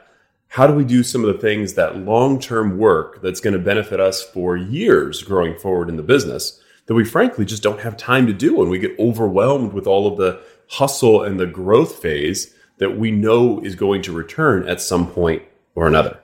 how 0.49 0.67
do 0.67 0.75
we 0.75 0.85
do 0.85 1.03
some 1.03 1.25
of 1.25 1.33
the 1.33 1.41
things 1.41 1.75
that 1.75 1.97
long 1.97 2.41
term 2.41 2.79
work 2.79 3.23
that's 3.23 3.41
going 3.41 3.55
to 3.55 3.59
benefit 3.59 4.01
us 4.01 4.23
for 4.23 4.57
years 4.57 5.23
growing 5.23 5.57
forward 5.59 5.89
in 5.89 5.97
the 5.97 6.03
business 6.03 6.61
that 6.87 6.95
we 6.95 7.05
frankly 7.05 7.45
just 7.45 7.63
don't 7.63 7.81
have 7.81 7.97
time 7.97 8.27
to 8.27 8.33
do 8.33 8.57
when 8.57 8.69
we 8.69 8.79
get 8.79 8.99
overwhelmed 8.99 9.73
with 9.73 9.87
all 9.87 10.07
of 10.07 10.17
the 10.17 10.41
hustle 10.69 11.23
and 11.23 11.39
the 11.39 11.47
growth 11.47 11.97
phase 11.97 12.55
that 12.79 12.99
we 12.99 13.11
know 13.11 13.61
is 13.61 13.75
going 13.75 14.03
to 14.03 14.13
return 14.13 14.69
at 14.69 14.81
some 14.81 15.11
point 15.11 15.43
or 15.75 15.87
another? 15.87 16.19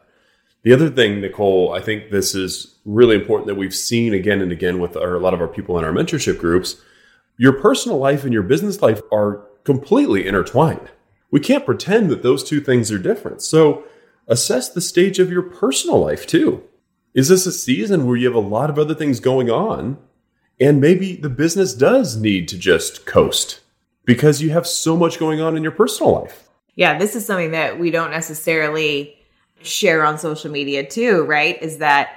The 0.62 0.72
other 0.72 0.90
thing, 0.90 1.20
Nicole, 1.20 1.72
I 1.72 1.80
think 1.80 2.10
this 2.10 2.34
is 2.34 2.71
really 2.84 3.16
important 3.16 3.46
that 3.46 3.54
we've 3.54 3.74
seen 3.74 4.14
again 4.14 4.40
and 4.40 4.52
again 4.52 4.80
with 4.80 4.96
our, 4.96 5.14
a 5.14 5.20
lot 5.20 5.34
of 5.34 5.40
our 5.40 5.48
people 5.48 5.78
in 5.78 5.84
our 5.84 5.92
mentorship 5.92 6.38
groups. 6.38 6.76
Your 7.36 7.52
personal 7.52 7.98
life 7.98 8.24
and 8.24 8.32
your 8.32 8.42
business 8.42 8.82
life 8.82 9.00
are 9.12 9.46
completely 9.64 10.26
intertwined. 10.26 10.90
We 11.30 11.40
can't 11.40 11.64
pretend 11.64 12.10
that 12.10 12.22
those 12.22 12.44
two 12.44 12.60
things 12.60 12.90
are 12.90 12.98
different. 12.98 13.42
So 13.42 13.84
assess 14.28 14.68
the 14.68 14.80
stage 14.80 15.18
of 15.18 15.30
your 15.30 15.42
personal 15.42 16.00
life 16.00 16.26
too. 16.26 16.62
Is 17.14 17.28
this 17.28 17.46
a 17.46 17.52
season 17.52 18.06
where 18.06 18.16
you 18.16 18.26
have 18.26 18.34
a 18.34 18.40
lot 18.46 18.70
of 18.70 18.78
other 18.78 18.94
things 18.94 19.20
going 19.20 19.50
on 19.50 19.98
and 20.60 20.80
maybe 20.80 21.16
the 21.16 21.30
business 21.30 21.74
does 21.74 22.16
need 22.16 22.48
to 22.48 22.58
just 22.58 23.06
coast 23.06 23.60
because 24.04 24.42
you 24.42 24.50
have 24.50 24.66
so 24.66 24.96
much 24.96 25.18
going 25.18 25.40
on 25.40 25.56
in 25.56 25.62
your 25.62 25.72
personal 25.72 26.12
life? 26.12 26.48
Yeah, 26.74 26.98
this 26.98 27.14
is 27.14 27.26
something 27.26 27.50
that 27.50 27.78
we 27.78 27.90
don't 27.90 28.10
necessarily 28.10 29.16
share 29.62 30.04
on 30.04 30.18
social 30.18 30.50
media 30.50 30.84
too, 30.84 31.24
right? 31.24 31.60
Is 31.62 31.78
that 31.78 32.16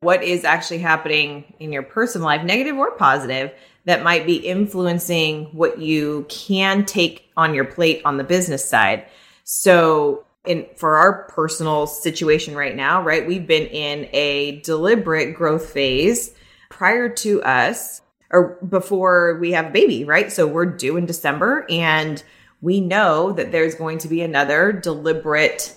what 0.00 0.24
is 0.24 0.44
actually 0.44 0.78
happening 0.78 1.44
in 1.58 1.72
your 1.72 1.82
personal 1.82 2.26
life, 2.26 2.42
negative 2.42 2.76
or 2.76 2.92
positive, 2.92 3.52
that 3.84 4.02
might 4.02 4.24
be 4.24 4.36
influencing 4.36 5.44
what 5.52 5.78
you 5.78 6.24
can 6.28 6.86
take 6.86 7.30
on 7.36 7.54
your 7.54 7.66
plate 7.66 8.00
on 8.04 8.16
the 8.16 8.24
business 8.24 8.66
side. 8.66 9.06
So, 9.44 10.24
in 10.46 10.66
for 10.74 10.96
our 10.96 11.24
personal 11.24 11.86
situation 11.86 12.54
right 12.54 12.74
now, 12.74 13.02
right? 13.02 13.26
We've 13.26 13.46
been 13.46 13.66
in 13.66 14.08
a 14.14 14.60
deliberate 14.62 15.34
growth 15.34 15.70
phase 15.70 16.34
prior 16.70 17.10
to 17.10 17.42
us 17.42 18.00
or 18.30 18.56
before 18.66 19.38
we 19.38 19.52
have 19.52 19.66
a 19.66 19.70
baby, 19.70 20.04
right? 20.04 20.32
So 20.32 20.46
we're 20.46 20.64
due 20.64 20.96
in 20.96 21.04
December 21.04 21.66
and 21.68 22.22
we 22.62 22.80
know 22.80 23.32
that 23.32 23.52
there's 23.52 23.74
going 23.74 23.98
to 23.98 24.08
be 24.08 24.22
another 24.22 24.72
deliberate 24.72 25.76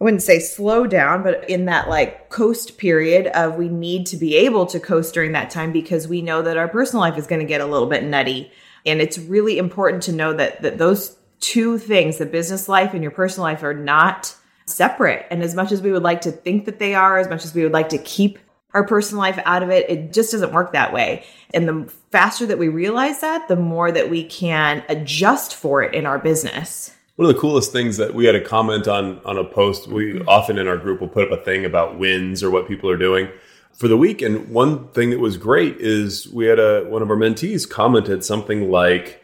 I 0.00 0.04
wouldn't 0.04 0.22
say 0.22 0.38
slow 0.38 0.86
down, 0.86 1.22
but 1.22 1.48
in 1.48 1.66
that 1.66 1.88
like 1.88 2.30
coast 2.30 2.78
period 2.78 3.26
of 3.28 3.56
we 3.56 3.68
need 3.68 4.06
to 4.06 4.16
be 4.16 4.34
able 4.36 4.64
to 4.66 4.80
coast 4.80 5.12
during 5.12 5.32
that 5.32 5.50
time 5.50 5.72
because 5.72 6.08
we 6.08 6.22
know 6.22 6.40
that 6.40 6.56
our 6.56 6.68
personal 6.68 7.00
life 7.00 7.18
is 7.18 7.26
going 7.26 7.40
to 7.40 7.46
get 7.46 7.60
a 7.60 7.66
little 7.66 7.88
bit 7.88 8.04
nutty. 8.04 8.50
And 8.86 9.00
it's 9.00 9.18
really 9.18 9.58
important 9.58 10.02
to 10.04 10.12
know 10.12 10.32
that 10.32 10.62
that 10.62 10.78
those 10.78 11.16
two 11.40 11.76
things, 11.78 12.16
the 12.16 12.26
business 12.26 12.68
life 12.68 12.94
and 12.94 13.02
your 13.02 13.10
personal 13.10 13.44
life 13.44 13.62
are 13.62 13.74
not 13.74 14.34
separate. 14.64 15.26
And 15.30 15.42
as 15.42 15.54
much 15.54 15.70
as 15.70 15.82
we 15.82 15.92
would 15.92 16.02
like 16.02 16.22
to 16.22 16.32
think 16.32 16.64
that 16.64 16.78
they 16.78 16.94
are, 16.94 17.18
as 17.18 17.28
much 17.28 17.44
as 17.44 17.54
we 17.54 17.62
would 17.62 17.72
like 17.72 17.90
to 17.90 17.98
keep 17.98 18.38
our 18.72 18.86
personal 18.86 19.20
life 19.20 19.40
out 19.44 19.62
of 19.62 19.70
it. 19.70 19.88
It 19.90 20.12
just 20.12 20.32
doesn't 20.32 20.52
work 20.52 20.72
that 20.72 20.92
way. 20.92 21.24
And 21.52 21.68
the 21.68 21.92
faster 22.10 22.46
that 22.46 22.58
we 22.58 22.68
realize 22.68 23.20
that, 23.20 23.48
the 23.48 23.56
more 23.56 23.90
that 23.90 24.10
we 24.10 24.24
can 24.24 24.84
adjust 24.88 25.54
for 25.54 25.82
it 25.82 25.94
in 25.94 26.06
our 26.06 26.18
business. 26.18 26.94
One 27.16 27.28
of 27.28 27.34
the 27.34 27.40
coolest 27.40 27.72
things 27.72 27.98
that 27.98 28.14
we 28.14 28.24
had 28.24 28.34
a 28.34 28.40
comment 28.40 28.88
on 28.88 29.20
on 29.24 29.36
a 29.36 29.44
post, 29.44 29.88
we 29.88 30.20
often 30.22 30.58
in 30.58 30.66
our 30.66 30.78
group 30.78 31.00
will 31.00 31.08
put 31.08 31.30
up 31.30 31.38
a 31.38 31.42
thing 31.42 31.64
about 31.64 31.98
wins 31.98 32.42
or 32.42 32.50
what 32.50 32.66
people 32.66 32.88
are 32.88 32.96
doing 32.96 33.28
for 33.74 33.88
the 33.88 33.96
week. 33.96 34.22
And 34.22 34.48
one 34.48 34.88
thing 34.88 35.10
that 35.10 35.18
was 35.18 35.36
great 35.36 35.76
is 35.78 36.28
we 36.28 36.46
had 36.46 36.58
a 36.58 36.84
one 36.88 37.02
of 37.02 37.10
our 37.10 37.16
mentees 37.16 37.68
commented 37.68 38.24
something 38.24 38.70
like, 38.70 39.22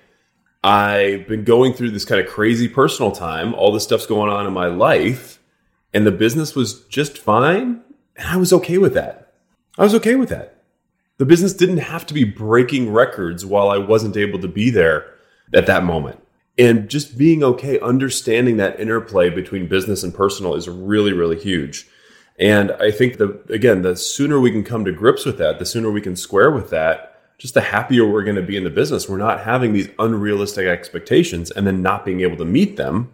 I've 0.63 1.27
been 1.27 1.45
going 1.45 1.73
through 1.73 1.93
this 1.93 2.05
kind 2.05 2.21
of 2.21 2.27
crazy 2.27 2.69
personal 2.69 3.13
time, 3.13 3.55
all 3.55 3.73
this 3.73 3.85
stuff's 3.85 4.07
going 4.07 4.31
on 4.31 4.47
in 4.47 4.53
my 4.53 4.67
life, 4.67 5.39
and 5.95 6.07
the 6.07 6.13
business 6.13 6.55
was 6.55 6.85
just 6.87 7.17
fine. 7.19 7.83
And 8.17 8.29
I 8.29 8.37
was 8.37 8.53
okay 8.53 8.79
with 8.79 8.95
that. 8.95 9.35
I 9.79 9.85
was 9.85 9.95
okay 9.95 10.17
with 10.17 10.31
that. 10.31 10.63
The 11.19 11.27
business 11.27 11.53
didn't 11.53 11.79
have 11.79 12.05
to 12.07 12.15
be 12.15 12.25
breaking 12.25 12.93
records 12.93 13.45
while 13.45 13.71
I 13.71 13.79
wasn't 13.79 14.17
able 14.17 14.39
to 14.41 14.49
be 14.49 14.71
there 14.71 15.15
at 15.55 15.67
that 15.67 15.85
moment 15.85 16.21
and 16.59 16.89
just 16.89 17.19
being 17.19 17.45
okay 17.45 17.79
understanding 17.81 18.57
that 18.57 18.81
interplay 18.81 19.31
between 19.31 19.67
business 19.67 20.03
and 20.03 20.15
personal 20.15 20.55
is 20.55 20.69
really 20.69 21.13
really 21.13 21.39
huge. 21.39 21.89
And 22.39 22.73
i 22.73 22.91
think 22.91 23.17
the 23.17 23.41
again 23.49 23.83
the 23.83 23.97
sooner 23.97 24.41
we 24.41 24.51
can 24.51 24.65
come 24.65 24.85
to 24.85 24.93
grips 24.93 25.25
with 25.25 25.39
that 25.39 25.59
the 25.59 25.67
sooner 25.67 25.91
we 25.91 26.03
can 26.03 26.17
square 26.17 26.51
with 26.51 26.71
that 26.71 27.17
just 27.39 27.55
the 27.55 27.61
happier 27.61 28.07
we're 28.07 28.25
going 28.25 28.37
to 28.37 28.43
be 28.43 28.57
in 28.57 28.65
the 28.65 28.71
business. 28.71 29.09
We're 29.09 29.19
not 29.19 29.41
having 29.41 29.73
these 29.73 29.89
unrealistic 29.99 30.67
expectations 30.67 31.51
and 31.51 31.67
then 31.67 31.83
not 31.83 32.05
being 32.05 32.21
able 32.21 32.37
to 32.39 32.45
meet 32.45 32.77
them 32.77 33.11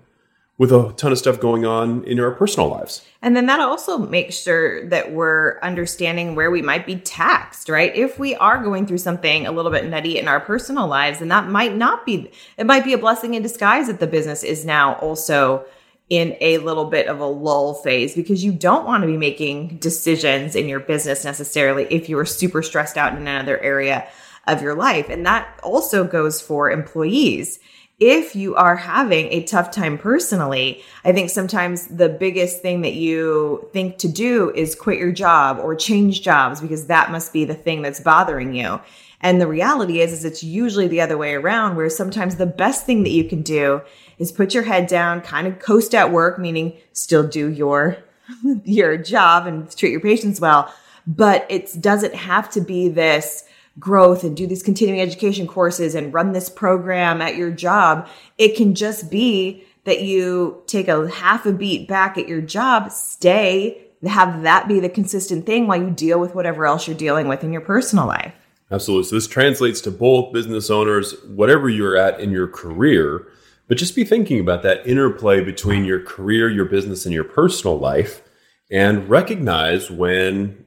with 0.59 0.71
a 0.71 0.92
ton 0.97 1.12
of 1.12 1.18
stuff 1.18 1.40
going 1.40 1.64
on 1.64 2.04
in 2.04 2.21
our 2.21 2.30
personal 2.30 2.68
lives. 2.68 3.04
And 3.23 3.35
then 3.35 3.47
that 3.47 3.61
also 3.61 3.99
makes 3.99 4.37
sure 4.37 4.87
that 4.90 5.12
we're 5.12 5.59
understanding 5.61 6.35
where 6.35 6.50
we 6.50 6.62
might 6.62 6.87
be 6.87 6.97
taxed, 6.97 7.68
right? 7.68 7.94
If 7.97 8.18
we 8.18 8.35
are 8.37 8.62
going 8.62 8.87
through 8.87 8.99
something 8.99 9.47
a 9.47 9.52
little 9.52 9.71
bit 9.71 9.87
nutty 9.87 10.18
in 10.18 10.28
our 10.28 10.40
personal 10.40 10.87
lives, 10.87 11.21
and 11.21 11.30
that 11.30 11.49
might 11.49 11.75
not 11.75 12.04
be, 12.04 12.30
it 12.59 12.66
might 12.66 12.85
be 12.85 12.92
a 12.92 12.99
blessing 12.99 13.35
in 13.35 13.42
disguise 13.42 13.87
that 13.87 13.99
the 13.99 14.06
business 14.06 14.42
is 14.42 14.64
now 14.64 14.94
also 14.97 15.64
in 16.11 16.37
a 16.42 16.59
little 16.59 16.85
bit 16.85 17.06
of 17.06 17.21
a 17.21 17.26
lull 17.26 17.73
phase 17.75 18.14
because 18.14 18.44
you 18.44 18.52
don't 18.52 18.85
want 18.85 19.02
to 19.02 19.06
be 19.06 19.16
making 19.16 19.78
decisions 19.78 20.54
in 20.54 20.68
your 20.68 20.80
business 20.80 21.25
necessarily 21.25 21.85
if 21.90 22.09
you 22.09 22.18
are 22.18 22.26
super 22.26 22.62
stressed 22.62 22.99
out 22.99 23.14
in 23.14 23.26
another 23.26 23.59
area 23.61 24.06
of 24.47 24.61
your 24.61 24.75
life. 24.75 25.09
And 25.09 25.25
that 25.25 25.59
also 25.62 26.04
goes 26.04 26.40
for 26.40 26.71
employees 26.71 27.59
if 28.04 28.35
you 28.35 28.56
are 28.56 28.75
having 28.75 29.26
a 29.26 29.44
tough 29.44 29.71
time 29.71 29.97
personally, 29.97 30.82
I 31.04 31.12
think 31.12 31.30
sometimes 31.30 31.87
the 31.87 32.09
biggest 32.09 32.61
thing 32.61 32.80
that 32.80 32.94
you 32.94 33.68
think 33.73 33.99
to 33.99 34.09
do 34.09 34.50
is 34.56 34.75
quit 34.75 34.99
your 34.99 35.12
job 35.12 35.61
or 35.61 35.76
change 35.76 36.21
jobs 36.21 36.61
because 36.61 36.88
that 36.88 37.12
must 37.12 37.32
be 37.32 37.44
the 37.44 37.54
thing 37.54 37.80
that's 37.80 38.00
bothering 38.00 38.54
you. 38.54 38.80
And 39.21 39.40
the 39.40 39.47
reality 39.47 40.00
is, 40.00 40.12
is 40.12 40.25
it's 40.25 40.42
usually 40.42 40.88
the 40.88 41.00
other 41.00 41.16
way 41.16 41.35
around 41.35 41.76
where 41.76 41.88
sometimes 41.88 42.35
the 42.35 42.47
best 42.47 42.85
thing 42.87 43.04
that 43.04 43.11
you 43.11 43.23
can 43.23 43.42
do 43.42 43.82
is 44.18 44.32
put 44.32 44.52
your 44.52 44.64
head 44.64 44.88
down, 44.88 45.21
kind 45.21 45.47
of 45.47 45.61
coast 45.61 45.94
at 45.94 46.11
work, 46.11 46.40
meaning 46.40 46.76
still 46.92 47.25
do 47.25 47.47
your, 47.47 47.99
your 48.64 48.97
job 48.97 49.47
and 49.47 49.71
treat 49.76 49.92
your 49.92 50.00
patients 50.00 50.40
well. 50.40 50.75
But 51.06 51.47
it 51.49 51.80
doesn't 51.80 52.16
have 52.16 52.50
to 52.50 52.61
be 52.61 52.88
this, 52.88 53.44
growth 53.79 54.25
and 54.25 54.37
do 54.37 54.47
these 54.47 54.62
continuing 54.62 55.00
education 55.00 55.47
courses 55.47 55.95
and 55.95 56.12
run 56.12 56.33
this 56.33 56.49
program 56.49 57.23
at 57.23 57.37
your 57.37 57.50
job. 57.50 58.09
It 58.38 58.57
can 58.57 58.75
just 58.75 59.11
be 59.11 59.64
that 59.85 60.02
you 60.02 60.62
take 60.67 60.88
a 60.88 61.09
half 61.09 61.47
a 61.47 61.52
beat 61.52 61.88
back 61.88 62.17
at 62.17 62.29
your 62.29 62.41
job, 62.41 62.93
stay, 62.93 63.83
have 64.05 64.43
that 64.43 64.69
be 64.69 64.81
the 64.81 64.88
consistent 64.88 65.47
thing 65.47 65.67
while 65.67 65.81
you 65.81 65.91
deal 65.91 66.19
with 66.19 66.35
whatever 66.35 66.67
else 66.67 66.87
you're 66.87 66.97
dealing 66.97 67.29
with 67.29 67.45
in 67.45 67.52
your 67.52 67.61
personal 67.61 68.07
life. 68.07 68.35
Absolutely. 68.71 69.09
So 69.09 69.17
this 69.17 69.26
translates 69.26 69.81
to 69.83 69.91
both 69.91 70.33
business 70.33 70.71
owners, 70.71 71.14
whatever 71.25 71.69
you're 71.69 71.97
at 71.97 72.21
in 72.21 72.31
your 72.31 72.49
career, 72.49 73.26
but 73.69 73.76
just 73.76 73.95
be 73.95 74.04
thinking 74.04 74.41
about 74.41 74.63
that 74.63 74.87
interplay 74.87 75.43
between 75.43 75.85
your 75.85 76.00
career, 76.00 76.50
your 76.50 76.65
business, 76.65 77.04
and 77.04 77.15
your 77.15 77.25
personal 77.25 77.78
life 77.78 78.23
and 78.71 79.08
recognize 79.08 79.91
when 79.91 80.62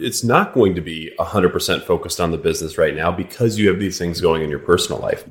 it's 0.00 0.24
not 0.24 0.54
going 0.54 0.74
to 0.74 0.80
be 0.80 1.12
100% 1.18 1.82
focused 1.82 2.20
on 2.20 2.30
the 2.30 2.38
business 2.38 2.78
right 2.78 2.94
now 2.94 3.10
because 3.12 3.58
you 3.58 3.68
have 3.68 3.78
these 3.78 3.98
things 3.98 4.20
going 4.20 4.42
in 4.42 4.50
your 4.50 4.58
personal 4.58 5.00
life. 5.00 5.24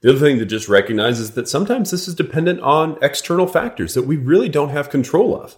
The 0.00 0.10
other 0.10 0.20
thing 0.20 0.38
to 0.38 0.44
just 0.44 0.68
recognize 0.68 1.18
is 1.18 1.30
that 1.30 1.48
sometimes 1.48 1.90
this 1.90 2.06
is 2.06 2.14
dependent 2.14 2.60
on 2.60 2.98
external 3.00 3.46
factors 3.46 3.94
that 3.94 4.02
we 4.02 4.16
really 4.16 4.48
don't 4.48 4.68
have 4.68 4.90
control 4.90 5.40
of. 5.40 5.56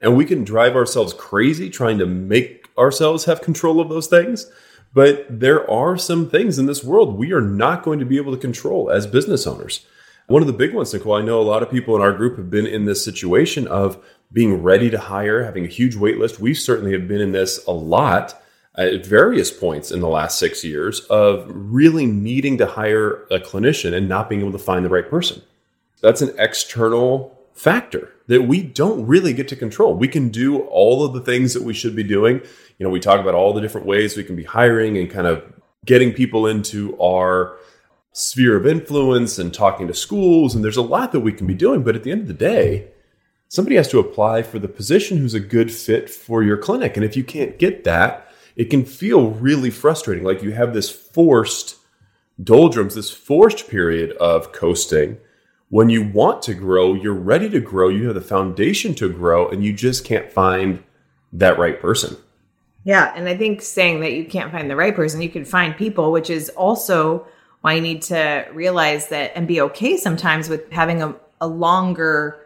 And 0.00 0.16
we 0.16 0.24
can 0.24 0.44
drive 0.44 0.76
ourselves 0.76 1.12
crazy 1.12 1.68
trying 1.68 1.98
to 1.98 2.06
make 2.06 2.68
ourselves 2.78 3.24
have 3.24 3.40
control 3.40 3.80
of 3.80 3.88
those 3.88 4.06
things. 4.06 4.50
But 4.94 5.26
there 5.28 5.68
are 5.68 5.96
some 5.96 6.30
things 6.30 6.58
in 6.58 6.66
this 6.66 6.84
world 6.84 7.18
we 7.18 7.32
are 7.32 7.40
not 7.40 7.82
going 7.82 7.98
to 7.98 8.06
be 8.06 8.16
able 8.16 8.32
to 8.32 8.40
control 8.40 8.90
as 8.90 9.06
business 9.06 9.46
owners. 9.46 9.84
One 10.28 10.42
of 10.42 10.46
the 10.46 10.52
big 10.52 10.74
ones, 10.74 10.92
Nicole, 10.92 11.14
I 11.14 11.22
know 11.22 11.40
a 11.40 11.42
lot 11.42 11.62
of 11.62 11.70
people 11.70 11.96
in 11.96 12.02
our 12.02 12.12
group 12.12 12.36
have 12.36 12.50
been 12.50 12.66
in 12.66 12.84
this 12.84 13.04
situation 13.04 13.66
of 13.66 14.02
being 14.32 14.62
ready 14.62 14.90
to 14.90 14.98
hire, 14.98 15.44
having 15.44 15.64
a 15.64 15.68
huge 15.68 15.96
wait 15.96 16.18
list. 16.18 16.40
We 16.40 16.54
certainly 16.54 16.92
have 16.92 17.08
been 17.08 17.20
in 17.20 17.32
this 17.32 17.64
a 17.66 17.72
lot 17.72 18.40
at 18.76 19.04
various 19.04 19.50
points 19.50 19.90
in 19.90 20.00
the 20.00 20.08
last 20.08 20.38
six 20.38 20.64
years 20.64 21.00
of 21.06 21.46
really 21.48 22.06
needing 22.06 22.58
to 22.58 22.66
hire 22.66 23.24
a 23.30 23.40
clinician 23.40 23.92
and 23.92 24.08
not 24.08 24.28
being 24.28 24.42
able 24.42 24.52
to 24.52 24.58
find 24.58 24.84
the 24.84 24.90
right 24.90 25.08
person. 25.08 25.42
That's 26.00 26.22
an 26.22 26.34
external 26.38 27.36
factor 27.54 28.12
that 28.28 28.42
we 28.42 28.62
don't 28.62 29.06
really 29.06 29.32
get 29.32 29.48
to 29.48 29.56
control. 29.56 29.94
We 29.94 30.06
can 30.06 30.28
do 30.28 30.60
all 30.60 31.04
of 31.04 31.12
the 31.12 31.20
things 31.20 31.54
that 31.54 31.64
we 31.64 31.74
should 31.74 31.96
be 31.96 32.04
doing. 32.04 32.40
You 32.78 32.84
know, 32.84 32.90
we 32.90 33.00
talk 33.00 33.20
about 33.20 33.34
all 33.34 33.52
the 33.52 33.60
different 33.60 33.86
ways 33.86 34.16
we 34.16 34.22
can 34.22 34.36
be 34.36 34.44
hiring 34.44 34.96
and 34.96 35.10
kind 35.10 35.26
of 35.26 35.42
getting 35.84 36.12
people 36.12 36.46
into 36.46 36.96
our 37.00 37.56
sphere 38.12 38.56
of 38.56 38.66
influence 38.66 39.38
and 39.38 39.52
talking 39.52 39.88
to 39.88 39.94
schools. 39.94 40.54
And 40.54 40.62
there's 40.62 40.76
a 40.76 40.82
lot 40.82 41.10
that 41.12 41.20
we 41.20 41.32
can 41.32 41.46
be 41.46 41.54
doing. 41.54 41.82
But 41.82 41.96
at 41.96 42.04
the 42.04 42.12
end 42.12 42.22
of 42.22 42.28
the 42.28 42.34
day, 42.34 42.88
somebody 43.48 43.76
has 43.76 43.88
to 43.88 43.98
apply 43.98 44.42
for 44.42 44.58
the 44.58 44.68
position 44.68 45.18
who's 45.18 45.34
a 45.34 45.40
good 45.40 45.72
fit 45.72 46.08
for 46.08 46.42
your 46.42 46.56
clinic. 46.56 46.96
And 46.96 47.04
if 47.04 47.16
you 47.16 47.24
can't 47.24 47.58
get 47.58 47.84
that, 47.84 48.30
it 48.54 48.66
can 48.70 48.84
feel 48.84 49.30
really 49.30 49.70
frustrating. 49.70 50.24
Like 50.24 50.42
you 50.42 50.52
have 50.52 50.74
this 50.74 50.90
forced 50.90 51.76
doldrums, 52.42 52.94
this 52.94 53.10
forced 53.10 53.68
period 53.68 54.12
of 54.18 54.52
coasting. 54.52 55.18
When 55.70 55.90
you 55.90 56.02
want 56.02 56.42
to 56.42 56.54
grow, 56.54 56.94
you're 56.94 57.12
ready 57.12 57.48
to 57.50 57.60
grow, 57.60 57.88
you 57.88 58.06
have 58.06 58.14
the 58.14 58.20
foundation 58.20 58.94
to 58.96 59.12
grow, 59.12 59.48
and 59.48 59.64
you 59.64 59.72
just 59.72 60.04
can't 60.04 60.30
find 60.30 60.82
that 61.32 61.58
right 61.58 61.80
person. 61.80 62.16
Yeah. 62.84 63.12
And 63.14 63.28
I 63.28 63.36
think 63.36 63.60
saying 63.60 64.00
that 64.00 64.12
you 64.12 64.24
can't 64.24 64.50
find 64.50 64.70
the 64.70 64.76
right 64.76 64.94
person, 64.94 65.20
you 65.20 65.28
can 65.28 65.44
find 65.44 65.76
people, 65.76 66.10
which 66.10 66.30
is 66.30 66.48
also 66.50 67.26
why 67.60 67.74
you 67.74 67.80
need 67.80 68.02
to 68.02 68.46
realize 68.52 69.08
that 69.08 69.32
and 69.34 69.46
be 69.46 69.60
okay 69.60 69.96
sometimes 69.96 70.48
with 70.48 70.70
having 70.72 71.02
a, 71.02 71.14
a 71.40 71.46
longer 71.46 72.40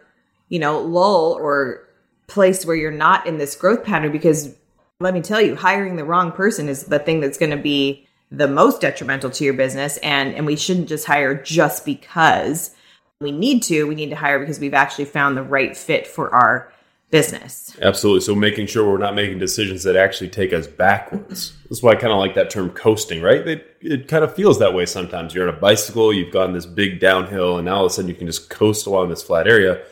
you 0.53 0.59
know, 0.59 0.81
lull 0.81 1.39
or 1.41 1.89
place 2.27 2.67
where 2.67 2.77
you're 2.77 2.91
not 2.91 3.27
in 3.27 3.39
this 3.39 3.57
growth 3.57 3.83
pattern 3.83 4.13
because 4.13 4.55
let 5.01 5.15
me 5.15 5.23
tell 5.23 5.41
you, 5.41 5.57
hiring 5.57 5.97
the 5.97 6.05
wrong 6.05 6.31
person 6.31 6.69
is 6.69 6.85
the 6.85 6.99
thing 6.99 7.21
that's 7.21 7.39
going 7.39 7.51
to 7.53 7.57
be 7.57 8.07
the 8.31 8.47
most 8.47 8.83
detrimental 8.83 9.31
to 9.31 9.45
your 9.45 9.55
business 9.55 9.97
and 9.99 10.35
and 10.35 10.45
we 10.45 10.55
shouldn't 10.55 10.91
just 10.91 11.07
hire 11.07 11.35
just 11.35 11.87
because 11.87 12.75
we 13.23 13.33
need 13.33 13.63
to, 13.63 13.85
we 13.85 13.95
need 13.95 14.11
to 14.11 14.17
hire 14.17 14.39
because 14.39 14.61
we've 14.61 14.75
actually 14.75 15.07
found 15.07 15.39
the 15.39 15.43
right 15.43 15.75
fit 15.75 16.07
for 16.07 16.35
our 16.35 16.71
business. 17.11 17.75
Absolutely. 17.81 18.21
So 18.21 18.35
making 18.35 18.67
sure 18.67 18.87
we're 18.91 18.99
not 18.99 19.15
making 19.15 19.39
decisions 19.39 19.85
that 19.85 19.97
actually 19.97 20.29
take 20.29 20.53
us 20.53 20.67
backwards. 20.67 21.55
That's 21.65 21.83
why 21.83 21.93
I 21.93 21.95
kind 21.95 22.13
of 22.13 22.19
like 22.19 22.35
that 22.35 22.51
term 22.51 22.69
coasting, 22.71 23.23
right? 23.23 23.47
It, 23.49 23.77
it 23.81 24.07
kind 24.07 24.23
of 24.23 24.35
feels 24.35 24.59
that 24.59 24.75
way 24.75 24.85
sometimes. 24.85 25.35
You're 25.35 25.49
on 25.49 25.55
a 25.55 25.59
bicycle, 25.59 26.13
you've 26.13 26.33
gone 26.33 26.53
this 26.53 26.67
big 26.67 27.01
downhill, 27.01 27.57
and 27.57 27.65
now 27.65 27.77
all 27.77 27.87
of 27.87 27.91
a 27.91 27.95
sudden 27.95 28.11
you 28.11 28.15
can 28.15 28.27
just 28.27 28.51
coast 28.51 28.87
along 28.87 29.09
this 29.09 29.23
flat 29.23 29.49
area. 29.49 29.83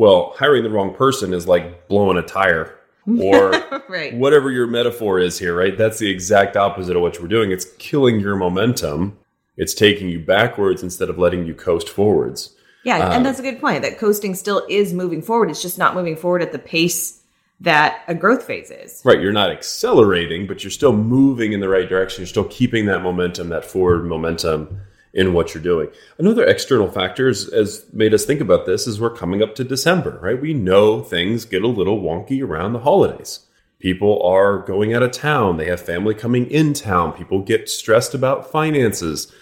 Well, 0.00 0.32
hiring 0.38 0.62
the 0.62 0.70
wrong 0.70 0.94
person 0.94 1.34
is 1.34 1.46
like 1.46 1.86
blowing 1.86 2.16
a 2.16 2.22
tire 2.22 2.74
or 3.06 3.50
right. 3.90 4.14
whatever 4.14 4.50
your 4.50 4.66
metaphor 4.66 5.18
is 5.18 5.38
here, 5.38 5.54
right? 5.54 5.76
That's 5.76 5.98
the 5.98 6.08
exact 6.08 6.56
opposite 6.56 6.96
of 6.96 7.02
what 7.02 7.20
we're 7.20 7.28
doing. 7.28 7.50
It's 7.50 7.66
killing 7.76 8.18
your 8.18 8.34
momentum. 8.34 9.18
It's 9.58 9.74
taking 9.74 10.08
you 10.08 10.18
backwards 10.18 10.82
instead 10.82 11.10
of 11.10 11.18
letting 11.18 11.44
you 11.44 11.52
coast 11.52 11.90
forwards. 11.90 12.56
Yeah, 12.82 12.96
um, 12.96 13.12
and 13.12 13.26
that's 13.26 13.40
a 13.40 13.42
good 13.42 13.60
point. 13.60 13.82
That 13.82 13.98
coasting 13.98 14.34
still 14.34 14.64
is 14.70 14.94
moving 14.94 15.20
forward. 15.20 15.50
It's 15.50 15.60
just 15.60 15.76
not 15.76 15.94
moving 15.94 16.16
forward 16.16 16.40
at 16.40 16.52
the 16.52 16.58
pace 16.58 17.20
that 17.60 18.02
a 18.08 18.14
growth 18.14 18.44
phase 18.44 18.70
is. 18.70 19.02
Right. 19.04 19.20
You're 19.20 19.32
not 19.32 19.50
accelerating, 19.50 20.46
but 20.46 20.64
you're 20.64 20.70
still 20.70 20.96
moving 20.96 21.52
in 21.52 21.60
the 21.60 21.68
right 21.68 21.86
direction. 21.86 22.22
You're 22.22 22.26
still 22.26 22.44
keeping 22.44 22.86
that 22.86 23.02
momentum, 23.02 23.50
that 23.50 23.66
forward 23.66 24.06
momentum 24.06 24.80
in 25.12 25.32
what 25.32 25.54
you're 25.54 25.62
doing. 25.62 25.88
Another 26.18 26.44
external 26.44 26.90
factor 26.90 27.28
has, 27.28 27.52
has 27.52 27.84
made 27.92 28.14
us 28.14 28.24
think 28.24 28.40
about 28.40 28.66
this 28.66 28.86
is 28.86 29.00
we're 29.00 29.10
coming 29.10 29.42
up 29.42 29.54
to 29.56 29.64
December, 29.64 30.18
right? 30.22 30.40
We 30.40 30.54
know 30.54 31.02
things 31.02 31.44
get 31.44 31.62
a 31.62 31.68
little 31.68 32.00
wonky 32.00 32.42
around 32.42 32.72
the 32.72 32.80
holidays. 32.80 33.46
People 33.80 34.22
are 34.22 34.58
going 34.58 34.92
out 34.94 35.02
of 35.02 35.10
town, 35.10 35.56
they 35.56 35.64
have 35.66 35.80
family 35.80 36.14
coming 36.14 36.46
in 36.50 36.74
town, 36.74 37.12
people 37.12 37.40
get 37.40 37.68
stressed 37.68 38.14
about 38.14 38.50
finances. 38.50 39.32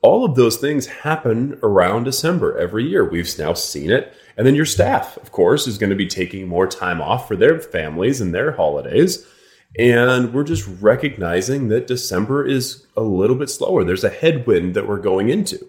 All 0.00 0.24
of 0.24 0.36
those 0.36 0.56
things 0.56 0.86
happen 0.86 1.58
around 1.64 2.04
December 2.04 2.56
every 2.56 2.88
year. 2.88 3.04
We've 3.04 3.38
now 3.38 3.54
seen 3.54 3.90
it. 3.90 4.14
And 4.36 4.46
then 4.46 4.54
your 4.54 4.64
staff, 4.64 5.16
of 5.16 5.32
course, 5.32 5.66
is 5.66 5.78
going 5.78 5.90
to 5.90 5.96
be 5.96 6.06
taking 6.06 6.46
more 6.46 6.68
time 6.68 7.02
off 7.02 7.26
for 7.26 7.34
their 7.34 7.58
families 7.58 8.20
and 8.20 8.32
their 8.32 8.52
holidays. 8.52 9.26
And 9.76 10.32
we're 10.32 10.44
just 10.44 10.66
recognizing 10.80 11.68
that 11.68 11.86
December 11.86 12.46
is 12.46 12.86
a 12.96 13.02
little 13.02 13.36
bit 13.36 13.50
slower. 13.50 13.84
There's 13.84 14.04
a 14.04 14.08
headwind 14.08 14.74
that 14.74 14.88
we're 14.88 14.98
going 14.98 15.28
into. 15.28 15.68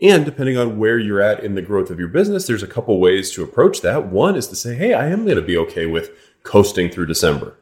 And 0.00 0.24
depending 0.24 0.56
on 0.56 0.78
where 0.78 0.98
you're 0.98 1.20
at 1.20 1.42
in 1.42 1.54
the 1.54 1.62
growth 1.62 1.90
of 1.90 1.98
your 1.98 2.08
business, 2.08 2.46
there's 2.46 2.62
a 2.62 2.68
couple 2.68 3.00
ways 3.00 3.32
to 3.32 3.44
approach 3.44 3.80
that. 3.80 4.06
One 4.06 4.36
is 4.36 4.48
to 4.48 4.56
say, 4.56 4.74
hey, 4.74 4.92
I 4.92 5.08
am 5.08 5.24
going 5.24 5.36
to 5.36 5.42
be 5.42 5.56
okay 5.56 5.86
with 5.86 6.10
coasting 6.42 6.90
through 6.90 7.06
December 7.06 7.56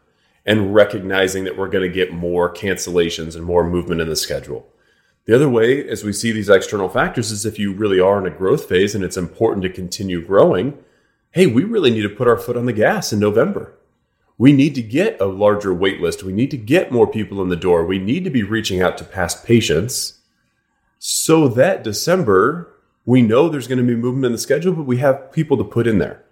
and 0.45 0.75
recognizing 0.75 1.45
that 1.45 1.57
we're 1.57 1.69
going 1.69 1.89
to 1.89 1.95
get 1.95 2.13
more 2.13 2.53
cancellations 2.53 3.37
and 3.37 3.45
more 3.45 3.69
movement 3.69 4.01
in 4.01 4.09
the 4.09 4.17
schedule. 4.17 4.67
The 5.25 5.35
other 5.35 5.49
way, 5.49 5.89
as 5.89 6.03
we 6.03 6.13
see 6.13 6.33
these 6.33 6.49
external 6.49 6.89
factors, 6.89 7.31
is 7.31 7.47
if 7.47 7.59
you 7.59 7.73
really 7.73 8.01
are 8.01 8.19
in 8.19 8.27
a 8.27 8.37
growth 8.37 8.69
phase 8.69 8.95
and 8.95 9.05
it's 9.05 9.17
important 9.17 9.63
to 9.63 9.69
continue 9.69 10.25
growing, 10.25 10.77
hey, 11.31 11.47
we 11.47 11.63
really 11.65 11.91
need 11.91 12.03
to 12.03 12.09
put 12.09 12.27
our 12.27 12.39
foot 12.39 12.57
on 12.57 12.67
the 12.67 12.73
gas 12.73 13.13
in 13.13 13.21
November. 13.21 13.73
We 14.39 14.53
need 14.53 14.75
to 14.75 14.83
get 14.83 15.21
a 15.21 15.27
larger 15.27 15.73
wait 15.73 16.01
list. 16.01 16.23
We 16.23 16.33
need 16.33 16.51
to 16.51 16.57
get 16.57 16.91
more 16.91 17.07
people 17.07 17.43
in 17.43 17.49
the 17.49 17.57
door. 17.57 17.85
We 17.85 17.99
need 17.99 18.25
to 18.25 18.31
be 18.31 18.43
reaching 18.43 18.83
out 18.83 18.99
to 18.99 19.05
past 19.05 19.45
patients 19.45 20.19
so 20.99 21.49
that 21.49 21.85
December, 21.85 22.73
we 23.05 23.23
know 23.23 23.49
there's 23.49 23.67
going 23.69 23.79
to 23.79 23.85
be 23.85 23.97
movement 23.97 24.27
in 24.27 24.33
the 24.33 24.39
schedule, 24.39 24.73
but 24.73 24.85
we 24.87 24.99
have 24.99 25.33
people 25.33 25.57
to 25.59 25.65
put 25.65 25.87
in 25.87 25.99
there. 25.99 26.23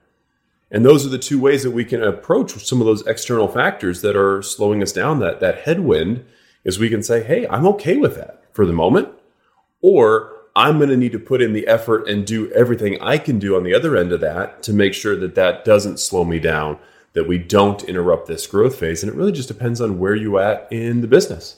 And 0.70 0.84
those 0.84 1.04
are 1.04 1.08
the 1.10 1.18
two 1.18 1.40
ways 1.40 1.64
that 1.64 1.72
we 1.72 1.84
can 1.84 2.02
approach 2.02 2.52
some 2.64 2.80
of 2.80 2.86
those 2.86 3.06
external 3.06 3.48
factors 3.48 4.02
that 4.02 4.16
are 4.16 4.42
slowing 4.42 4.82
us 4.82 4.92
down, 4.92 5.18
that, 5.18 5.40
that 5.40 5.62
headwind, 5.62 6.24
is 6.64 6.78
we 6.78 6.88
can 6.88 7.02
say, 7.02 7.22
hey, 7.22 7.46
I'm 7.48 7.66
okay 7.66 7.96
with 7.96 8.14
that 8.16 8.44
for 8.52 8.64
the 8.64 8.72
moment. 8.72 9.08
Or 9.82 10.32
I'm 10.54 10.78
going 10.78 10.90
to 10.90 10.96
need 10.96 11.12
to 11.12 11.18
put 11.18 11.42
in 11.42 11.52
the 11.52 11.66
effort 11.66 12.08
and 12.08 12.26
do 12.26 12.52
everything 12.52 13.00
I 13.00 13.18
can 13.18 13.38
do 13.38 13.56
on 13.56 13.64
the 13.64 13.74
other 13.74 13.96
end 13.96 14.12
of 14.12 14.20
that 14.20 14.62
to 14.64 14.72
make 14.72 14.94
sure 14.94 15.16
that 15.16 15.34
that 15.34 15.64
doesn't 15.64 15.98
slow 15.98 16.24
me 16.24 16.38
down, 16.38 16.78
that 17.12 17.26
we 17.26 17.38
don't 17.38 17.82
interrupt 17.84 18.26
this 18.26 18.46
growth 18.46 18.76
phase. 18.76 19.02
And 19.02 19.12
it 19.12 19.16
really 19.16 19.32
just 19.32 19.48
depends 19.48 19.80
on 19.80 19.98
where 19.98 20.14
you 20.14 20.38
at 20.38 20.68
in 20.70 21.00
the 21.00 21.08
business. 21.08 21.56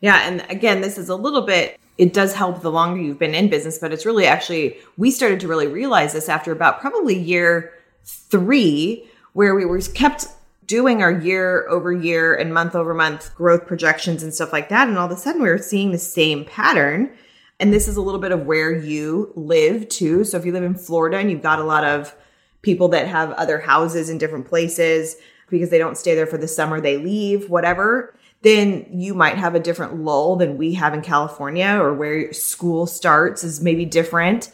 Yeah. 0.00 0.28
And 0.28 0.44
again, 0.48 0.80
this 0.80 0.98
is 0.98 1.08
a 1.08 1.16
little 1.16 1.42
bit, 1.42 1.78
it 1.98 2.12
does 2.12 2.34
help 2.34 2.62
the 2.62 2.70
longer 2.70 3.00
you've 3.00 3.18
been 3.18 3.34
in 3.34 3.48
business, 3.48 3.78
but 3.78 3.92
it's 3.92 4.06
really 4.06 4.26
actually, 4.26 4.76
we 4.96 5.10
started 5.10 5.40
to 5.40 5.48
really 5.48 5.66
realize 5.66 6.12
this 6.12 6.28
after 6.28 6.52
about 6.52 6.80
probably 6.80 7.18
year 7.18 7.72
three, 8.04 9.08
where 9.32 9.54
we 9.54 9.64
were 9.64 9.80
kept 9.80 10.26
doing 10.66 11.02
our 11.02 11.12
year 11.12 11.68
over 11.68 11.92
year 11.92 12.34
and 12.34 12.54
month 12.54 12.74
over 12.74 12.94
month 12.94 13.34
growth 13.34 13.66
projections 13.66 14.22
and 14.22 14.32
stuff 14.32 14.52
like 14.52 14.68
that. 14.68 14.88
And 14.88 14.98
all 14.98 15.06
of 15.06 15.12
a 15.12 15.16
sudden 15.16 15.42
we 15.42 15.48
were 15.48 15.58
seeing 15.58 15.92
the 15.92 15.98
same 15.98 16.44
pattern. 16.44 17.12
And 17.60 17.72
this 17.72 17.86
is 17.86 17.96
a 17.96 18.02
little 18.02 18.20
bit 18.20 18.32
of 18.32 18.46
where 18.46 18.72
you 18.72 19.32
live 19.36 19.88
too. 19.88 20.24
So 20.24 20.36
if 20.36 20.44
you 20.44 20.52
live 20.52 20.64
in 20.64 20.74
Florida 20.74 21.18
and 21.18 21.30
you've 21.30 21.42
got 21.42 21.58
a 21.58 21.64
lot 21.64 21.84
of 21.84 22.14
people 22.62 22.88
that 22.88 23.08
have 23.08 23.32
other 23.32 23.60
houses 23.60 24.08
in 24.08 24.18
different 24.18 24.46
places 24.46 25.16
because 25.50 25.70
they 25.70 25.78
don't 25.78 25.98
stay 25.98 26.14
there 26.14 26.26
for 26.26 26.38
the 26.38 26.48
summer, 26.48 26.80
they 26.80 26.96
leave, 26.96 27.50
whatever, 27.50 28.14
then 28.42 28.86
you 28.90 29.14
might 29.14 29.36
have 29.36 29.54
a 29.54 29.60
different 29.60 29.96
lull 29.96 30.36
than 30.36 30.56
we 30.56 30.74
have 30.74 30.94
in 30.94 31.02
California 31.02 31.78
or 31.78 31.94
where 31.94 32.32
school 32.32 32.86
starts 32.86 33.44
is 33.44 33.60
maybe 33.60 33.84
different. 33.84 34.50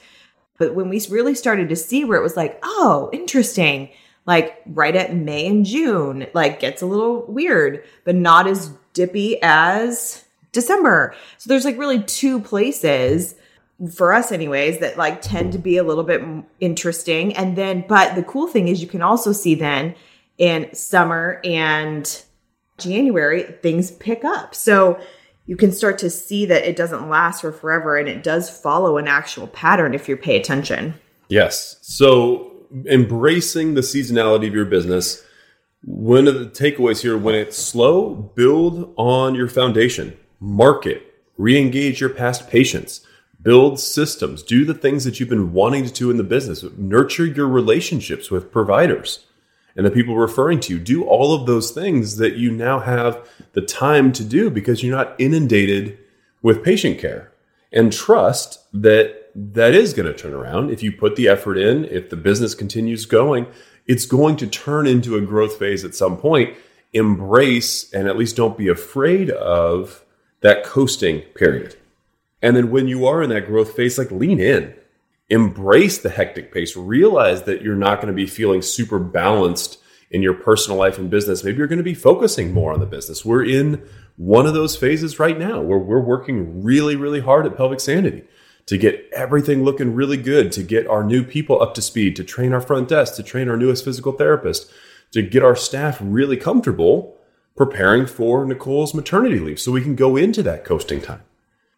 But 0.59 0.75
when 0.75 0.89
we 0.89 1.01
really 1.09 1.35
started 1.35 1.69
to 1.69 1.77
see 1.77 2.05
where 2.05 2.19
it 2.19 2.23
was 2.23 2.37
like, 2.37 2.59
oh, 2.63 3.09
interesting, 3.13 3.91
like 4.27 4.61
right 4.67 4.95
at 4.95 5.15
May 5.15 5.47
and 5.47 5.65
June, 5.65 6.27
like 6.35 6.61
gets 6.61 6.83
a 6.83 6.87
little 6.87 7.25
weird, 7.27 7.85
but 8.05 8.15
not 8.15 8.47
as 8.47 8.73
dippy 8.93 9.39
as 9.41 10.25
December. 10.53 11.15
So 11.39 11.49
there's 11.49 11.65
like 11.65 11.79
really 11.79 12.03
two 12.03 12.41
places 12.41 13.37
for 13.93 14.13
us 14.13 14.33
anyways 14.33 14.79
that 14.79 14.97
like 14.97 15.23
tend 15.23 15.53
to 15.53 15.59
be 15.59 15.77
a 15.77 15.85
little 15.85 16.03
bit 16.03 16.21
interesting 16.59 17.37
and 17.37 17.57
then 17.57 17.85
but 17.87 18.17
the 18.17 18.25
cool 18.25 18.49
thing 18.49 18.67
is 18.67 18.83
you 18.83 18.89
can 18.89 19.03
also 19.03 19.31
see 19.31 19.55
then 19.55 19.95
in 20.37 20.73
summer 20.75 21.41
and 21.45 22.25
January 22.79 23.43
things 23.43 23.91
pick 23.91 24.25
up. 24.25 24.55
So 24.55 24.99
you 25.47 25.57
can 25.57 25.73
start 25.73 25.99
to 25.99 26.11
see 26.11 26.47
that 26.47 26.65
it 26.65 26.77
doesn't 26.77 27.09
last 27.09 27.41
for 27.43 27.53
forever 27.53 27.97
and 27.97 28.09
it 28.09 28.23
does 28.23 28.49
follow 28.49 28.97
an 28.97 29.09
actual 29.09 29.47
pattern 29.49 29.95
if 29.95 30.09
you 30.09 30.17
pay 30.17 30.41
attention. 30.41 30.95
Yes. 31.29 31.79
So 31.83 32.53
embracing 32.87 33.75
the 33.75 33.81
seasonality 33.81 34.47
of 34.47 34.55
your 34.55 34.65
business, 34.65 35.25
one 35.83 36.29
of 36.29 36.39
the 36.39 36.47
takeaways 36.47 37.03
here 37.03 37.19
when 37.19 37.35
it's 37.35 37.59
slow, 37.59 38.15
build 38.15 38.93
on 38.97 39.35
your 39.35 39.49
foundation, 39.49 40.17
market, 40.41 41.03
re 41.37 41.59
engage 41.59 42.01
your 42.01 42.11
past 42.11 42.49
patients, 42.49 43.07
build 43.43 43.79
systems, 43.79 44.43
do 44.43 44.65
the 44.65 44.75
things 44.75 45.05
that 45.05 45.19
you've 45.21 45.29
been 45.29 45.53
wanting 45.53 45.85
to 45.85 45.93
do 45.93 46.11
in 46.11 46.17
the 46.17 46.25
business, 46.25 46.65
nurture 46.77 47.27
your 47.27 47.49
relationships 47.49 48.31
with 48.31 48.51
providers 48.51 49.27
and 49.77 49.87
the 49.87 49.91
people 49.91 50.17
referring 50.17 50.59
to 50.61 50.75
you. 50.75 50.81
Do 50.81 51.05
all 51.05 51.33
of 51.33 51.47
those 51.47 51.71
things 51.71 52.17
that 52.17 52.35
you 52.35 52.51
now 52.51 52.81
have 52.81 53.29
the 53.53 53.61
time 53.61 54.13
to 54.13 54.25
do 54.25 54.51
because 54.51 54.83
you're 54.83 54.97
not 54.97 55.15
inundated 55.19 55.99
with 56.43 56.65
patient 56.65 56.99
care. 56.99 57.33
And 57.73 57.93
trust 57.93 58.65
that 58.73 59.31
that 59.35 59.75
is 59.75 59.95
going 59.95 60.07
to 60.07 60.19
turn 60.19 60.33
around 60.33 60.71
if 60.71 60.83
you 60.83 60.91
put 60.91 61.17
the 61.17 61.29
effort 61.29 61.59
in, 61.59 61.85
if 61.85 62.11
the 62.11 62.17
business 62.17 62.55
continues 62.55 63.07
going, 63.07 63.47
it's 63.87 64.07
going 64.07 64.37
to 64.37 64.47
turn 64.47 64.87
into 64.87 65.17
a 65.17 65.21
growth 65.21 65.59
phase 65.59 65.85
at 65.85 65.95
some 65.95 66.17
point. 66.17 66.57
Embrace 66.93 67.93
and 67.93 68.09
at 68.09 68.17
least 68.17 68.37
don't 68.37 68.59
be 68.59 68.69
afraid 68.69 69.31
of 69.31 70.05
that 70.41 70.65
coasting 70.65 71.21
period. 71.35 71.77
And 72.43 72.57
then 72.57 72.71
when 72.71 72.89
you 72.89 73.07
are 73.07 73.23
in 73.23 73.31
that 73.31 73.47
growth 73.47 73.75
phase, 73.75 73.99
like 73.99 74.11
lean 74.11 74.41
in. 74.41 74.75
Embrace 75.31 75.99
the 75.99 76.09
hectic 76.09 76.53
pace. 76.53 76.77
Realize 76.77 77.43
that 77.43 77.61
you're 77.61 77.77
not 77.77 77.97
going 77.97 78.07
to 78.07 78.15
be 78.15 78.27
feeling 78.27 78.63
super 78.63 78.99
balanced 78.99 79.79
in 80.11 80.23
your 80.23 80.33
personal 80.35 80.79
life 80.79 80.99
and 80.99 81.11
business. 81.11 81.45
Maybe 81.45 81.59
you're 81.59 81.67
going 81.67 81.79
to 81.79 81.83
be 81.83 81.95
focusing 81.95 82.55
more 82.55 82.73
on 82.73 82.81
the 82.81 82.87
business. 82.87 83.25
We're 83.25 83.45
in 83.45 83.87
one 84.19 84.47
of 84.47 84.55
those 84.55 84.77
phases 84.77 85.19
right 85.19 85.39
now 85.39 85.61
where 85.61 85.79
we're 85.79 86.01
working 86.01 86.63
really 86.63 86.97
really 86.97 87.21
hard 87.21 87.47
at 87.47 87.57
pelvic 87.57 87.81
sanity 87.81 88.25
to 88.67 88.77
get 88.77 89.09
everything 89.13 89.63
looking 89.63 89.95
really 89.95 90.17
good 90.17 90.51
to 90.53 90.63
get 90.63 90.89
our 90.89 91.05
new 91.05 91.23
people 91.23 91.63
up 91.63 91.73
to 91.75 91.81
speed 91.81 92.17
to 92.17 92.25
train 92.25 92.53
our 92.53 92.61
front 92.61 92.89
desk 92.89 93.15
to 93.15 93.23
train 93.23 93.49
our 93.49 93.57
newest 93.57 93.85
physical 93.85 94.13
therapist 94.13 94.71
to 95.13 95.23
get 95.23 95.45
our 95.45 95.55
staff 95.55 95.99
really 96.03 96.37
comfortable 96.37 97.17
preparing 97.57 98.07
for 98.07 98.45
Nicole's 98.45 98.93
maternity 98.93 99.39
leave 99.39 99.61
so 99.61 99.71
we 99.71 99.83
can 99.83 99.95
go 99.95 100.17
into 100.17 100.43
that 100.43 100.65
coasting 100.65 101.01
time 101.01 101.23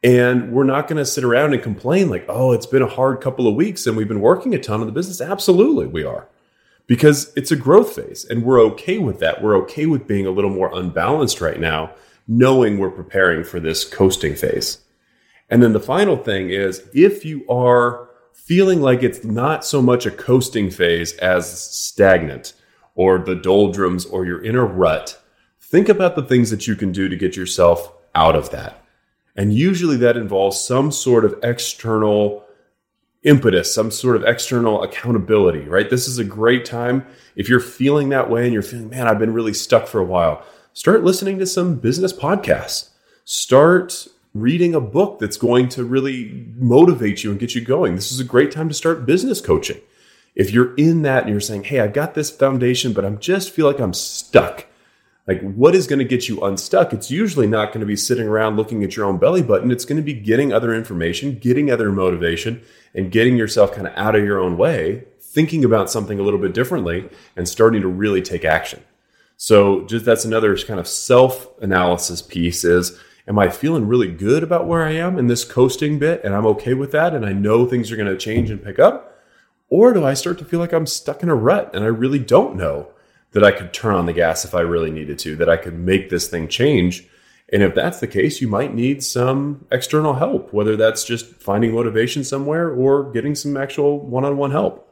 and 0.02 0.52
we're 0.52 0.64
not 0.64 0.88
going 0.88 0.96
to 0.96 1.04
sit 1.04 1.24
around 1.24 1.52
and 1.52 1.62
complain 1.62 2.08
like, 2.08 2.24
oh, 2.28 2.52
it's 2.52 2.66
been 2.66 2.82
a 2.82 2.88
hard 2.88 3.20
couple 3.20 3.46
of 3.46 3.54
weeks 3.54 3.86
and 3.86 3.96
we've 3.96 4.08
been 4.08 4.20
working 4.20 4.54
a 4.54 4.58
ton 4.58 4.80
on 4.80 4.86
the 4.86 4.92
business. 4.92 5.20
Absolutely, 5.20 5.86
we 5.86 6.04
are. 6.04 6.26
Because 6.86 7.32
it's 7.36 7.52
a 7.52 7.56
growth 7.56 7.94
phase 7.94 8.24
and 8.24 8.42
we're 8.42 8.60
okay 8.60 8.98
with 8.98 9.20
that. 9.20 9.42
We're 9.42 9.56
okay 9.58 9.86
with 9.86 10.06
being 10.06 10.26
a 10.26 10.30
little 10.30 10.50
more 10.50 10.74
unbalanced 10.74 11.40
right 11.40 11.60
now, 11.60 11.94
knowing 12.26 12.78
we're 12.78 12.90
preparing 12.90 13.44
for 13.44 13.60
this 13.60 13.84
coasting 13.84 14.34
phase. 14.34 14.78
And 15.50 15.62
then 15.62 15.72
the 15.72 15.80
final 15.80 16.16
thing 16.16 16.50
is 16.50 16.82
if 16.94 17.24
you 17.24 17.46
are 17.48 18.08
feeling 18.32 18.80
like 18.80 19.02
it's 19.02 19.22
not 19.22 19.64
so 19.64 19.82
much 19.82 20.06
a 20.06 20.10
coasting 20.10 20.70
phase 20.70 21.12
as 21.18 21.60
stagnant 21.60 22.54
or 22.94 23.18
the 23.18 23.34
doldrums 23.34 24.06
or 24.06 24.24
you're 24.24 24.42
in 24.42 24.56
a 24.56 24.64
rut, 24.64 25.20
think 25.60 25.88
about 25.88 26.16
the 26.16 26.22
things 26.22 26.50
that 26.50 26.66
you 26.66 26.74
can 26.74 26.90
do 26.90 27.08
to 27.08 27.16
get 27.16 27.36
yourself 27.36 27.92
out 28.14 28.34
of 28.34 28.50
that. 28.50 28.79
And 29.40 29.55
usually 29.55 29.96
that 29.96 30.18
involves 30.18 30.61
some 30.61 30.92
sort 30.92 31.24
of 31.24 31.35
external 31.42 32.44
impetus, 33.22 33.74
some 33.74 33.90
sort 33.90 34.16
of 34.16 34.24
external 34.24 34.83
accountability, 34.83 35.61
right? 35.61 35.88
This 35.88 36.07
is 36.07 36.18
a 36.18 36.24
great 36.24 36.66
time. 36.66 37.07
If 37.37 37.48
you're 37.48 37.59
feeling 37.59 38.11
that 38.11 38.29
way 38.29 38.44
and 38.44 38.53
you're 38.53 38.61
feeling, 38.61 38.90
man, 38.90 39.09
I've 39.09 39.18
been 39.18 39.33
really 39.33 39.55
stuck 39.55 39.87
for 39.87 39.98
a 39.98 40.05
while, 40.05 40.44
start 40.74 41.05
listening 41.05 41.38
to 41.38 41.46
some 41.46 41.76
business 41.76 42.12
podcasts. 42.12 42.90
Start 43.24 44.09
reading 44.35 44.74
a 44.74 44.81
book 44.81 45.18
that's 45.18 45.38
going 45.38 45.70
to 45.70 45.85
really 45.85 46.46
motivate 46.57 47.24
you 47.24 47.31
and 47.31 47.40
get 47.40 47.55
you 47.55 47.62
going. 47.62 47.94
This 47.94 48.12
is 48.12 48.20
a 48.20 48.24
great 48.24 48.53
time 48.53 48.68
to 48.68 48.74
start 48.74 49.07
business 49.07 49.40
coaching. 49.40 49.81
If 50.35 50.50
you're 50.50 50.74
in 50.74 51.00
that 51.00 51.22
and 51.22 51.31
you're 51.31 51.40
saying, 51.40 51.64
hey, 51.64 51.81
I've 51.81 51.94
got 51.94 52.12
this 52.12 52.31
foundation, 52.31 52.92
but 52.92 53.07
I'm 53.07 53.18
just 53.18 53.53
feel 53.53 53.64
like 53.64 53.81
I'm 53.81 53.94
stuck 53.94 54.66
like 55.26 55.40
what 55.42 55.74
is 55.74 55.87
going 55.87 55.98
to 55.98 56.04
get 56.04 56.28
you 56.28 56.40
unstuck? 56.40 56.92
It's 56.92 57.11
usually 57.11 57.46
not 57.46 57.68
going 57.68 57.80
to 57.80 57.87
be 57.87 57.96
sitting 57.96 58.26
around 58.26 58.56
looking 58.56 58.83
at 58.83 58.96
your 58.96 59.06
own 59.06 59.18
belly 59.18 59.42
button. 59.42 59.70
It's 59.70 59.85
going 59.85 59.96
to 59.96 60.02
be 60.02 60.14
getting 60.14 60.52
other 60.52 60.74
information 60.74 61.38
getting 61.38 61.70
other 61.70 61.92
motivation 61.92 62.62
and 62.94 63.12
getting 63.12 63.37
yourself 63.37 63.72
kind 63.72 63.87
of 63.87 63.94
out 63.96 64.16
of 64.16 64.24
your 64.24 64.38
own 64.38 64.56
way 64.56 65.04
thinking 65.20 65.64
about 65.64 65.90
something 65.90 66.18
a 66.18 66.22
little 66.22 66.40
bit 66.40 66.52
differently 66.52 67.09
and 67.37 67.48
starting 67.48 67.80
to 67.80 67.88
really 67.88 68.20
take 68.20 68.44
action. 68.44 68.83
So 69.37 69.85
just 69.87 70.04
that's 70.04 70.24
another 70.24 70.56
kind 70.59 70.80
of 70.80 70.88
self 70.88 71.48
analysis 71.62 72.20
piece 72.20 72.64
is 72.64 72.98
am 73.28 73.38
i 73.38 73.48
feeling 73.48 73.87
really 73.87 74.11
good 74.11 74.42
about 74.42 74.66
where 74.66 74.83
i 74.83 74.90
am 74.90 75.18
in 75.18 75.28
this 75.28 75.44
coasting 75.44 75.98
bit 75.98 76.22
and 76.24 76.35
i'm 76.35 76.46
okay 76.46 76.74
with 76.74 76.90
that 76.92 77.14
and 77.14 77.24
i 77.24 77.33
know 77.33 77.64
things 77.64 77.90
are 77.90 77.96
going 77.96 78.09
to 78.09 78.18
change 78.18 78.50
and 78.50 78.62
pick 78.62 78.78
up? 78.78 79.18
Or 79.68 79.92
do 79.94 80.04
i 80.04 80.14
start 80.14 80.38
to 80.38 80.44
feel 80.44 80.61
like 80.61 80.72
i'm 80.72 80.87
stuck 80.87 81.22
in 81.22 81.28
a 81.28 81.35
rut 81.35 81.70
and 81.72 81.85
i 81.85 81.87
really 81.87 82.18
don't 82.18 82.56
know 82.56 82.88
that 83.32 83.44
I 83.44 83.52
could 83.52 83.72
turn 83.72 83.94
on 83.94 84.06
the 84.06 84.12
gas 84.12 84.44
if 84.44 84.54
I 84.54 84.60
really 84.60 84.90
needed 84.90 85.18
to, 85.20 85.36
that 85.36 85.48
I 85.48 85.56
could 85.56 85.78
make 85.78 86.10
this 86.10 86.28
thing 86.28 86.48
change. 86.48 87.06
And 87.52 87.62
if 87.62 87.74
that's 87.74 88.00
the 88.00 88.06
case, 88.06 88.40
you 88.40 88.48
might 88.48 88.74
need 88.74 89.02
some 89.02 89.66
external 89.70 90.14
help, 90.14 90.52
whether 90.52 90.76
that's 90.76 91.04
just 91.04 91.26
finding 91.42 91.72
motivation 91.72 92.24
somewhere 92.24 92.70
or 92.70 93.10
getting 93.10 93.34
some 93.34 93.56
actual 93.56 93.98
one 93.98 94.24
on 94.24 94.36
one 94.36 94.52
help. 94.52 94.86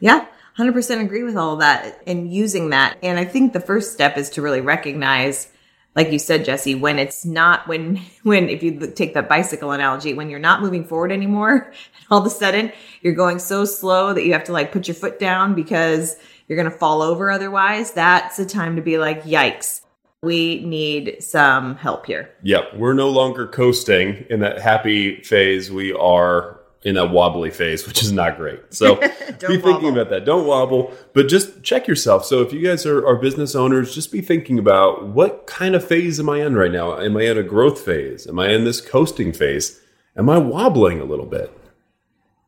Yeah, 0.00 0.26
100% 0.58 1.00
agree 1.00 1.22
with 1.22 1.36
all 1.36 1.54
of 1.54 1.60
that 1.60 2.02
and 2.06 2.32
using 2.32 2.70
that. 2.70 2.98
And 3.02 3.18
I 3.18 3.24
think 3.24 3.52
the 3.52 3.60
first 3.60 3.92
step 3.92 4.16
is 4.16 4.30
to 4.30 4.42
really 4.42 4.60
recognize 4.60 5.50
like 5.96 6.12
you 6.12 6.18
said 6.18 6.44
Jesse 6.44 6.76
when 6.76 6.98
it's 6.98 7.24
not 7.24 7.66
when 7.66 7.96
when 8.22 8.48
if 8.48 8.62
you 8.62 8.92
take 8.92 9.14
that 9.14 9.28
bicycle 9.28 9.72
analogy 9.72 10.14
when 10.14 10.30
you're 10.30 10.38
not 10.38 10.62
moving 10.62 10.84
forward 10.84 11.10
anymore 11.10 11.56
and 11.56 11.74
all 12.10 12.20
of 12.20 12.26
a 12.26 12.30
sudden 12.30 12.72
you're 13.02 13.14
going 13.14 13.38
so 13.38 13.64
slow 13.64 14.14
that 14.14 14.24
you 14.24 14.32
have 14.32 14.44
to 14.44 14.52
like 14.52 14.70
put 14.70 14.86
your 14.86 14.94
foot 14.94 15.18
down 15.18 15.54
because 15.54 16.16
you're 16.48 16.56
going 16.56 16.70
to 16.70 16.76
fall 16.76 17.02
over 17.02 17.30
otherwise 17.30 17.92
that's 17.92 18.38
a 18.38 18.46
time 18.46 18.76
to 18.76 18.82
be 18.82 18.98
like 18.98 19.22
yikes 19.22 19.82
we 20.22 20.64
need 20.64 21.22
some 21.22 21.76
help 21.76 22.06
here. 22.06 22.30
Yep. 22.42 22.74
We're 22.74 22.94
no 22.94 23.08
longer 23.08 23.46
coasting 23.46 24.26
in 24.28 24.40
that 24.40 24.60
happy 24.60 25.22
phase. 25.22 25.70
We 25.70 25.92
are 25.92 26.60
in 26.82 26.96
a 26.96 27.06
wobbly 27.06 27.50
phase, 27.50 27.86
which 27.86 28.02
is 28.02 28.12
not 28.12 28.36
great. 28.36 28.60
So 28.70 28.96
be 28.96 29.06
thinking 29.36 29.62
wobble. 29.62 29.88
about 29.90 30.10
that. 30.10 30.24
Don't 30.24 30.46
wobble, 30.46 30.92
but 31.12 31.28
just 31.28 31.62
check 31.62 31.86
yourself. 31.86 32.24
So 32.24 32.40
if 32.40 32.52
you 32.52 32.60
guys 32.66 32.84
are, 32.86 33.06
are 33.06 33.16
business 33.16 33.54
owners, 33.54 33.94
just 33.94 34.10
be 34.10 34.20
thinking 34.20 34.58
about 34.58 35.06
what 35.06 35.46
kind 35.46 35.74
of 35.74 35.86
phase 35.86 36.18
am 36.18 36.28
I 36.28 36.44
in 36.44 36.56
right 36.56 36.72
now? 36.72 36.98
Am 36.98 37.16
I 37.16 37.22
in 37.22 37.38
a 37.38 37.42
growth 37.42 37.80
phase? 37.80 38.26
Am 38.26 38.38
I 38.38 38.48
in 38.48 38.64
this 38.64 38.80
coasting 38.80 39.32
phase? 39.32 39.80
Am 40.16 40.28
I 40.28 40.38
wobbling 40.38 41.00
a 41.00 41.04
little 41.04 41.26
bit? 41.26 41.52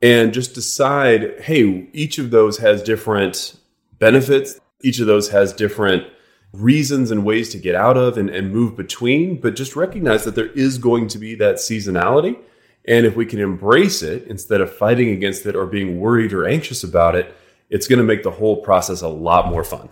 And 0.03 0.33
just 0.33 0.55
decide, 0.55 1.41
hey, 1.43 1.89
each 1.93 2.19
of 2.19 2.31
those 2.31 2.59
has 2.59 2.83
different 2.83 3.60
benefits. 4.01 4.59
Each 4.83 4.99
of 4.99 5.07
those 5.07 5.31
has 5.31 5.53
different 5.53 6.09
reasons 6.53 7.13
and 7.13 7.25
ways 7.25 7.51
to 7.51 7.59
get 7.59 7.77
out 7.77 7.97
of 7.97 8.19
and, 8.19 8.29
and 8.29 8.53
move 8.53 8.77
between, 8.77 9.41
but 9.41 9.55
just 9.55 9.77
recognize 9.77 10.25
that 10.25 10.35
there 10.35 10.49
is 10.49 10.79
going 10.79 11.07
to 11.09 11.19
be 11.19 11.37
that 11.37 11.57
seasonality. 11.57 12.37
And 12.87 13.07
if 13.07 13.15
we 13.15 13.27
can 13.27 13.39
embrace 13.39 14.03
it 14.03 14.27
instead 14.27 14.61
of 14.61 14.75
fighting 14.75 15.11
against 15.11 15.47
it 15.47 15.55
or 15.55 15.67
being 15.67 16.01
worried 16.01 16.33
or 16.33 16.49
anxious 16.49 16.83
about 16.83 17.15
it, 17.15 17.33
it's 17.69 17.87
going 17.87 17.99
to 17.99 18.05
make 18.05 18.25
the 18.25 18.31
whole 18.31 18.63
process 18.63 19.03
a 19.03 19.09
lot 19.09 19.49
more 19.49 19.63
fun. 19.63 19.89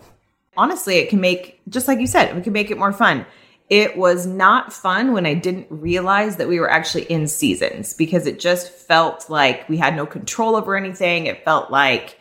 Honestly, 0.57 0.97
it 0.97 1.09
can 1.09 1.21
make, 1.21 1.61
just 1.69 1.87
like 1.87 1.99
you 1.99 2.07
said, 2.07 2.35
we 2.35 2.41
can 2.41 2.51
make 2.51 2.71
it 2.71 2.77
more 2.77 2.91
fun. 2.91 3.25
It 3.69 3.95
was 3.95 4.25
not 4.25 4.73
fun 4.73 5.13
when 5.13 5.25
I 5.25 5.35
didn't 5.35 5.67
realize 5.69 6.37
that 6.37 6.49
we 6.49 6.59
were 6.59 6.69
actually 6.69 7.03
in 7.03 7.27
seasons 7.27 7.93
because 7.93 8.25
it 8.25 8.39
just 8.39 8.71
felt 8.71 9.29
like 9.29 9.69
we 9.69 9.77
had 9.77 9.95
no 9.95 10.05
control 10.05 10.55
over 10.55 10.75
anything. 10.75 11.27
It 11.27 11.45
felt 11.45 11.71
like 11.71 12.18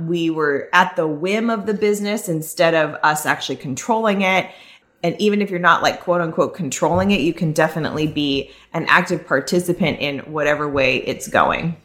we 0.00 0.30
were 0.30 0.68
at 0.72 0.96
the 0.96 1.06
whim 1.06 1.50
of 1.50 1.66
the 1.66 1.74
business 1.74 2.28
instead 2.28 2.74
of 2.74 2.96
us 3.02 3.26
actually 3.26 3.56
controlling 3.56 4.22
it. 4.22 4.50
And 5.02 5.14
even 5.20 5.42
if 5.42 5.50
you're 5.50 5.60
not 5.60 5.82
like 5.82 6.00
quote 6.00 6.20
unquote 6.20 6.54
controlling 6.54 7.10
it, 7.10 7.20
you 7.20 7.34
can 7.34 7.52
definitely 7.52 8.06
be 8.06 8.50
an 8.72 8.86
active 8.88 9.26
participant 9.26 10.00
in 10.00 10.20
whatever 10.20 10.68
way 10.68 10.98
it's 10.98 11.28
going. 11.28 11.76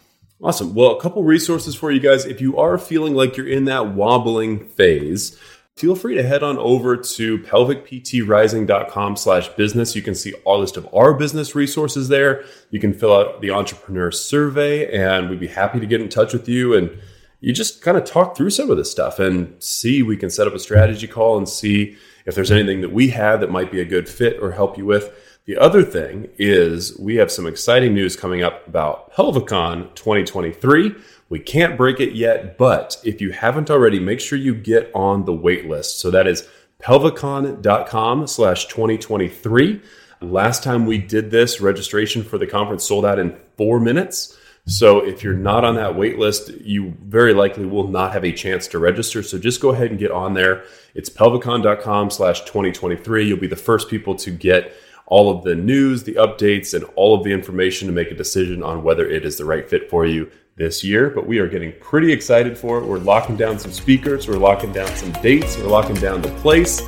Awesome. 0.41 0.73
Well, 0.73 0.97
a 0.97 1.01
couple 1.01 1.23
resources 1.23 1.75
for 1.75 1.91
you 1.91 1.99
guys. 1.99 2.25
If 2.25 2.39
you 2.39 2.57
are 2.57 2.77
feeling 2.77 3.13
like 3.13 3.35
you're 3.35 3.49
in 3.49 3.65
that 3.65 3.93
wobbling 3.93 4.65
phase, 4.69 5.37
feel 5.75 5.95
free 5.95 6.15
to 6.15 6.23
head 6.23 6.43
on 6.43 6.57
over 6.57 6.95
to 6.95 7.39
pelvicptrising.com 7.39 9.17
slash 9.17 9.49
business. 9.49 9.97
You 9.97 10.01
can 10.01 10.15
see 10.15 10.33
our 10.47 10.57
list 10.57 10.77
of 10.77 10.87
our 10.93 11.13
business 11.13 11.55
resources 11.55 12.07
there. 12.07 12.45
You 12.71 12.79
can 12.79 12.93
fill 12.93 13.13
out 13.13 13.41
the 13.41 13.51
entrepreneur 13.51 14.11
survey 14.11 14.89
and 14.97 15.29
we'd 15.29 15.41
be 15.41 15.47
happy 15.47 15.81
to 15.81 15.85
get 15.85 15.99
in 15.99 16.07
touch 16.07 16.31
with 16.31 16.47
you 16.47 16.73
and 16.73 16.97
you 17.41 17.53
just 17.53 17.81
kind 17.81 17.97
of 17.97 18.03
talk 18.03 18.35
through 18.35 18.49
some 18.49 18.69
of 18.69 18.77
this 18.77 18.91
stuff 18.91 19.19
and 19.19 19.53
see 19.63 20.03
we 20.03 20.17
can 20.17 20.29
set 20.29 20.47
up 20.47 20.53
a 20.53 20.59
strategy 20.59 21.07
call 21.07 21.37
and 21.37 21.47
see 21.47 21.97
if 22.25 22.35
there's 22.35 22.51
anything 22.51 22.81
that 22.81 22.91
we 22.91 23.09
have 23.09 23.39
that 23.39 23.51
might 23.51 23.71
be 23.71 23.79
a 23.79 23.85
good 23.85 24.09
fit 24.09 24.41
or 24.41 24.51
help 24.51 24.77
you 24.77 24.85
with. 24.85 25.11
The 25.45 25.57
other 25.57 25.83
thing 25.83 26.29
is 26.37 26.97
we 26.99 27.15
have 27.15 27.31
some 27.31 27.47
exciting 27.47 27.93
news 27.93 28.15
coming 28.15 28.43
up 28.43 28.67
about 28.67 29.11
Pelvicon 29.13 29.95
2023. 29.95 30.93
We 31.29 31.39
can't 31.39 31.77
break 31.77 31.99
it 31.99 32.13
yet, 32.13 32.57
but 32.57 32.97
if 33.03 33.21
you 33.21 33.31
haven't 33.31 33.71
already, 33.71 33.99
make 33.99 34.19
sure 34.19 34.37
you 34.37 34.53
get 34.53 34.91
on 34.93 35.25
the 35.25 35.33
wait 35.33 35.67
list. 35.67 35.99
So 35.99 36.11
that 36.11 36.27
is 36.27 36.47
pelvicon.com 36.83 38.27
slash 38.27 38.67
2023. 38.67 39.81
Last 40.21 40.63
time 40.63 40.85
we 40.85 40.97
did 40.97 41.31
this, 41.31 41.61
registration 41.61 42.23
for 42.23 42.37
the 42.37 42.47
conference 42.47 42.83
sold 42.83 43.05
out 43.05 43.19
in 43.19 43.39
four 43.57 43.79
minutes. 43.79 44.37
So 44.65 44.99
if 45.03 45.23
you're 45.23 45.33
not 45.33 45.65
on 45.65 45.75
that 45.75 45.95
wait 45.95 46.19
list, 46.19 46.49
you 46.61 46.93
very 47.03 47.33
likely 47.33 47.65
will 47.65 47.87
not 47.87 48.13
have 48.13 48.23
a 48.23 48.31
chance 48.31 48.67
to 48.67 48.79
register. 48.79 49.23
So 49.23 49.39
just 49.39 49.61
go 49.61 49.69
ahead 49.69 49.89
and 49.89 49.99
get 49.99 50.11
on 50.11 50.33
there. 50.33 50.63
It's 50.93 51.09
pelvicon.com 51.09 52.11
slash 52.11 52.41
2023. 52.41 53.27
You'll 53.27 53.39
be 53.39 53.47
the 53.47 53.55
first 53.55 53.89
people 53.89 54.15
to 54.15 54.31
get 54.31 54.73
all 55.07 55.35
of 55.35 55.43
the 55.43 55.55
news, 55.55 56.03
the 56.03 56.13
updates, 56.13 56.73
and 56.73 56.83
all 56.95 57.15
of 57.15 57.23
the 57.23 57.31
information 57.31 57.87
to 57.87 57.93
make 57.93 58.11
a 58.11 58.15
decision 58.15 58.61
on 58.61 58.83
whether 58.83 59.09
it 59.09 59.25
is 59.25 59.37
the 59.37 59.45
right 59.45 59.67
fit 59.67 59.89
for 59.89 60.05
you 60.05 60.29
this 60.55 60.83
year. 60.83 61.09
But 61.09 61.25
we 61.25 61.39
are 61.39 61.47
getting 61.47 61.73
pretty 61.79 62.11
excited 62.11 62.57
for 62.57 62.77
it. 62.77 62.85
We're 62.85 62.99
locking 62.99 63.35
down 63.35 63.57
some 63.57 63.71
speakers, 63.71 64.27
we're 64.27 64.37
locking 64.37 64.71
down 64.71 64.93
some 64.95 65.11
dates, 65.13 65.57
we're 65.57 65.67
locking 65.67 65.95
down 65.95 66.21
the 66.21 66.29
place. 66.35 66.79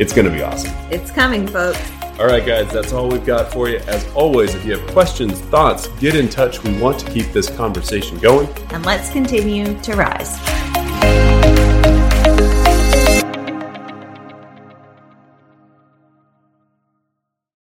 It's 0.00 0.14
going 0.14 0.24
to 0.24 0.32
be 0.32 0.42
awesome. 0.42 0.74
It's 0.90 1.10
coming, 1.10 1.46
folks. 1.46 1.78
All 2.18 2.24
right, 2.24 2.44
guys, 2.44 2.72
that's 2.72 2.90
all 2.90 3.06
we've 3.06 3.26
got 3.26 3.52
for 3.52 3.68
you. 3.68 3.80
As 3.80 4.10
always, 4.14 4.54
if 4.54 4.64
you 4.64 4.78
have 4.78 4.90
questions, 4.92 5.38
thoughts, 5.38 5.88
get 6.00 6.16
in 6.16 6.26
touch. 6.26 6.64
We 6.64 6.72
want 6.80 6.98
to 7.00 7.10
keep 7.10 7.26
this 7.32 7.50
conversation 7.54 8.16
going. 8.16 8.48
And 8.70 8.86
let's 8.86 9.10
continue 9.10 9.78
to 9.82 9.96
rise. 9.96 10.38